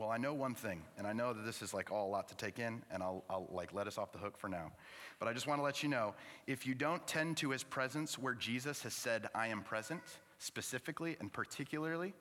Well, 0.00 0.08
I 0.08 0.16
know 0.16 0.32
one 0.32 0.54
thing, 0.54 0.80
and 0.96 1.06
I 1.06 1.12
know 1.12 1.34
that 1.34 1.44
this 1.44 1.60
is 1.60 1.74
like 1.74 1.92
all 1.92 2.08
a 2.08 2.10
lot 2.10 2.26
to 2.28 2.34
take 2.34 2.58
in, 2.58 2.80
and 2.90 3.02
I'll, 3.02 3.22
I'll 3.28 3.46
like 3.52 3.74
let 3.74 3.86
us 3.86 3.98
off 3.98 4.12
the 4.12 4.18
hook 4.18 4.38
for 4.38 4.48
now. 4.48 4.72
But 5.18 5.28
I 5.28 5.34
just 5.34 5.46
want 5.46 5.58
to 5.58 5.62
let 5.62 5.82
you 5.82 5.90
know 5.90 6.14
if 6.46 6.66
you 6.66 6.74
don't 6.74 7.06
tend 7.06 7.36
to 7.36 7.50
his 7.50 7.62
presence 7.62 8.18
where 8.18 8.32
Jesus 8.32 8.82
has 8.84 8.94
said, 8.94 9.28
I 9.34 9.48
am 9.48 9.60
present, 9.60 10.00
specifically 10.38 11.18
and 11.20 11.30
particularly, 11.30 12.14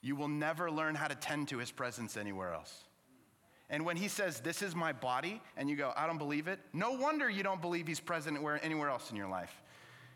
you 0.00 0.16
will 0.16 0.28
never 0.28 0.70
learn 0.70 0.94
how 0.94 1.08
to 1.08 1.14
tend 1.14 1.48
to 1.48 1.58
his 1.58 1.70
presence 1.70 2.16
anywhere 2.16 2.54
else. 2.54 2.84
And 3.68 3.84
when 3.84 3.98
he 3.98 4.08
says, 4.08 4.40
This 4.40 4.62
is 4.62 4.74
my 4.74 4.94
body, 4.94 5.42
and 5.58 5.68
you 5.68 5.76
go, 5.76 5.92
I 5.94 6.06
don't 6.06 6.16
believe 6.16 6.48
it, 6.48 6.58
no 6.72 6.92
wonder 6.92 7.28
you 7.28 7.42
don't 7.42 7.60
believe 7.60 7.86
he's 7.86 8.00
present 8.00 8.38
anywhere 8.62 8.88
else 8.88 9.10
in 9.10 9.16
your 9.16 9.28
life. 9.28 9.60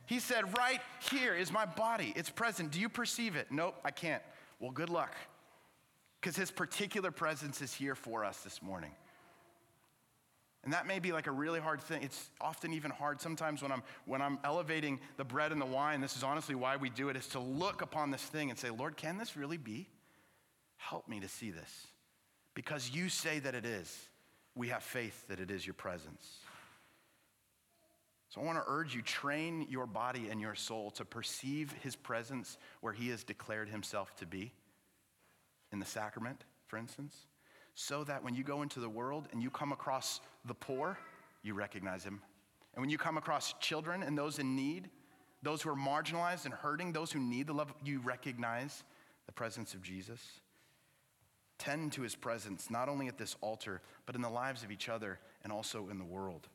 He 0.06 0.20
said, 0.20 0.56
Right 0.56 0.80
here 1.10 1.34
is 1.34 1.52
my 1.52 1.66
body. 1.66 2.14
It's 2.16 2.30
present. 2.30 2.70
Do 2.70 2.80
you 2.80 2.88
perceive 2.88 3.36
it? 3.36 3.48
Nope, 3.50 3.74
I 3.84 3.90
can't. 3.90 4.22
Well, 4.58 4.70
good 4.70 4.88
luck 4.88 5.14
because 6.24 6.36
his 6.36 6.50
particular 6.50 7.10
presence 7.10 7.60
is 7.60 7.74
here 7.74 7.94
for 7.94 8.24
us 8.24 8.38
this 8.38 8.62
morning. 8.62 8.92
And 10.62 10.72
that 10.72 10.86
may 10.86 10.98
be 10.98 11.12
like 11.12 11.26
a 11.26 11.30
really 11.30 11.60
hard 11.60 11.82
thing. 11.82 12.02
It's 12.02 12.30
often 12.40 12.72
even 12.72 12.90
hard 12.90 13.20
sometimes 13.20 13.60
when 13.60 13.70
I'm 13.70 13.82
when 14.06 14.22
I'm 14.22 14.38
elevating 14.42 15.00
the 15.18 15.24
bread 15.24 15.52
and 15.52 15.60
the 15.60 15.66
wine. 15.66 16.00
This 16.00 16.16
is 16.16 16.22
honestly 16.22 16.54
why 16.54 16.76
we 16.76 16.88
do 16.88 17.10
it 17.10 17.16
is 17.18 17.26
to 17.28 17.40
look 17.40 17.82
upon 17.82 18.10
this 18.10 18.22
thing 18.22 18.48
and 18.48 18.58
say, 18.58 18.70
"Lord, 18.70 18.96
can 18.96 19.18
this 19.18 19.36
really 19.36 19.58
be? 19.58 19.86
Help 20.78 21.06
me 21.08 21.20
to 21.20 21.28
see 21.28 21.50
this." 21.50 21.88
Because 22.54 22.88
you 22.88 23.10
say 23.10 23.38
that 23.40 23.54
it 23.54 23.66
is. 23.66 24.08
We 24.54 24.68
have 24.68 24.82
faith 24.82 25.28
that 25.28 25.40
it 25.40 25.50
is 25.50 25.66
your 25.66 25.74
presence. 25.74 26.38
So 28.30 28.40
I 28.40 28.44
want 28.44 28.56
to 28.56 28.64
urge 28.66 28.94
you 28.94 29.02
train 29.02 29.66
your 29.68 29.86
body 29.86 30.30
and 30.30 30.40
your 30.40 30.54
soul 30.54 30.90
to 30.92 31.04
perceive 31.04 31.72
his 31.82 31.94
presence 31.94 32.56
where 32.80 32.94
he 32.94 33.10
has 33.10 33.24
declared 33.24 33.68
himself 33.68 34.16
to 34.16 34.26
be 34.26 34.54
in 35.74 35.80
the 35.80 35.84
sacrament, 35.84 36.44
for 36.66 36.78
instance, 36.78 37.26
so 37.74 38.04
that 38.04 38.24
when 38.24 38.34
you 38.34 38.42
go 38.42 38.62
into 38.62 38.80
the 38.80 38.88
world 38.88 39.28
and 39.32 39.42
you 39.42 39.50
come 39.50 39.72
across 39.72 40.20
the 40.46 40.54
poor, 40.54 40.96
you 41.42 41.52
recognize 41.52 42.04
him. 42.04 42.22
And 42.74 42.80
when 42.80 42.88
you 42.88 42.96
come 42.96 43.18
across 43.18 43.54
children 43.60 44.02
and 44.02 44.16
those 44.16 44.38
in 44.38 44.56
need, 44.56 44.88
those 45.42 45.60
who 45.60 45.70
are 45.70 45.76
marginalized 45.76 46.46
and 46.46 46.54
hurting, 46.54 46.92
those 46.92 47.12
who 47.12 47.20
need 47.20 47.48
the 47.48 47.52
love, 47.52 47.74
you 47.84 48.00
recognize 48.00 48.84
the 49.26 49.32
presence 49.32 49.74
of 49.74 49.82
Jesus. 49.82 50.20
Tend 51.58 51.92
to 51.92 52.02
his 52.02 52.14
presence, 52.14 52.70
not 52.70 52.88
only 52.88 53.08
at 53.08 53.18
this 53.18 53.36
altar, 53.40 53.82
but 54.06 54.14
in 54.14 54.22
the 54.22 54.30
lives 54.30 54.62
of 54.64 54.70
each 54.70 54.88
other 54.88 55.18
and 55.42 55.52
also 55.52 55.88
in 55.90 55.98
the 55.98 56.04
world. 56.04 56.48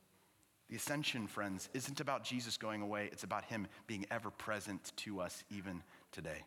The 0.70 0.76
ascension, 0.76 1.28
friends, 1.28 1.70
isn't 1.74 2.00
about 2.00 2.24
Jesus 2.24 2.58
going 2.58 2.82
away, 2.82 3.10
it's 3.12 3.24
about 3.24 3.46
him 3.46 3.68
being 3.88 4.06
ever 4.12 4.30
present 4.30 4.92
to 4.98 5.20
us 5.20 5.44
even 5.50 5.84
today. 6.12 6.44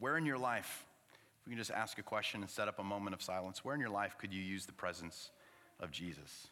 Where 0.00 0.16
in 0.16 0.26
your 0.26 0.38
life, 0.38 0.86
if 1.40 1.46
we 1.46 1.52
can 1.52 1.58
just 1.58 1.70
ask 1.70 1.98
a 1.98 2.02
question 2.02 2.40
and 2.40 2.50
set 2.50 2.68
up 2.68 2.78
a 2.78 2.84
moment 2.84 3.14
of 3.14 3.22
silence, 3.22 3.64
where 3.64 3.74
in 3.74 3.80
your 3.80 3.90
life 3.90 4.16
could 4.18 4.32
you 4.32 4.42
use 4.42 4.66
the 4.66 4.72
presence 4.72 5.30
of 5.78 5.92
Jesus? 5.92 6.48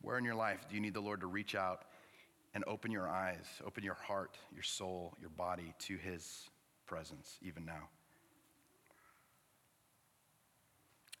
Where 0.00 0.16
in 0.18 0.24
your 0.24 0.36
life 0.36 0.64
do 0.68 0.76
you 0.76 0.80
need 0.80 0.94
the 0.94 1.00
Lord 1.00 1.20
to 1.20 1.26
reach 1.26 1.54
out 1.56 1.82
and 2.54 2.64
open 2.66 2.92
your 2.92 3.08
eyes, 3.08 3.44
open 3.66 3.82
your 3.82 3.94
heart, 3.94 4.38
your 4.54 4.62
soul, 4.62 5.14
your 5.20 5.30
body 5.30 5.74
to 5.80 5.96
his 5.96 6.48
presence 6.86 7.38
even 7.42 7.64
now? 7.64 7.88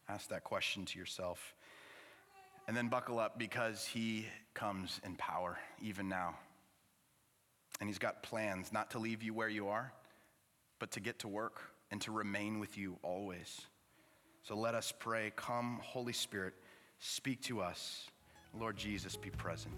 Ask 0.08 0.28
that 0.28 0.44
question 0.44 0.84
to 0.84 0.98
yourself. 0.98 1.54
And 2.68 2.76
then 2.76 2.88
buckle 2.88 3.18
up 3.18 3.38
because 3.38 3.86
he 3.86 4.26
comes 4.54 5.00
in 5.04 5.16
power 5.16 5.58
even 5.80 6.08
now. 6.08 6.36
And 7.82 7.88
He's 7.88 7.98
got 7.98 8.22
plans 8.22 8.72
not 8.72 8.92
to 8.92 9.00
leave 9.00 9.24
you 9.24 9.34
where 9.34 9.48
you 9.48 9.66
are, 9.66 9.92
but 10.78 10.92
to 10.92 11.00
get 11.00 11.18
to 11.18 11.26
work 11.26 11.62
and 11.90 12.00
to 12.02 12.12
remain 12.12 12.60
with 12.60 12.78
you 12.78 12.96
always. 13.02 13.62
So 14.44 14.54
let 14.54 14.76
us 14.76 14.92
pray. 14.96 15.32
Come, 15.34 15.80
Holy 15.82 16.12
Spirit, 16.12 16.54
speak 17.00 17.42
to 17.42 17.60
us. 17.60 18.06
Lord 18.56 18.76
Jesus, 18.76 19.16
be 19.16 19.30
present. 19.30 19.74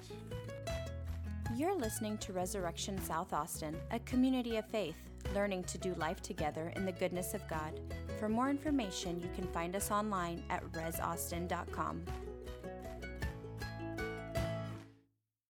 You're 1.56 1.74
listening 1.74 2.18
to 2.18 2.34
Resurrection 2.34 3.00
South 3.00 3.32
Austin, 3.32 3.74
a 3.90 3.98
community 4.00 4.58
of 4.58 4.66
faith, 4.66 5.08
learning 5.34 5.64
to 5.64 5.78
do 5.78 5.94
life 5.94 6.20
together 6.20 6.74
in 6.76 6.84
the 6.84 6.92
goodness 6.92 7.32
of 7.32 7.48
God. 7.48 7.80
For 8.20 8.28
more 8.28 8.50
information, 8.50 9.18
you 9.18 9.30
can 9.34 9.46
find 9.46 9.74
us 9.74 9.90
online 9.90 10.42
at 10.50 10.62
resaustin.com. 10.72 12.04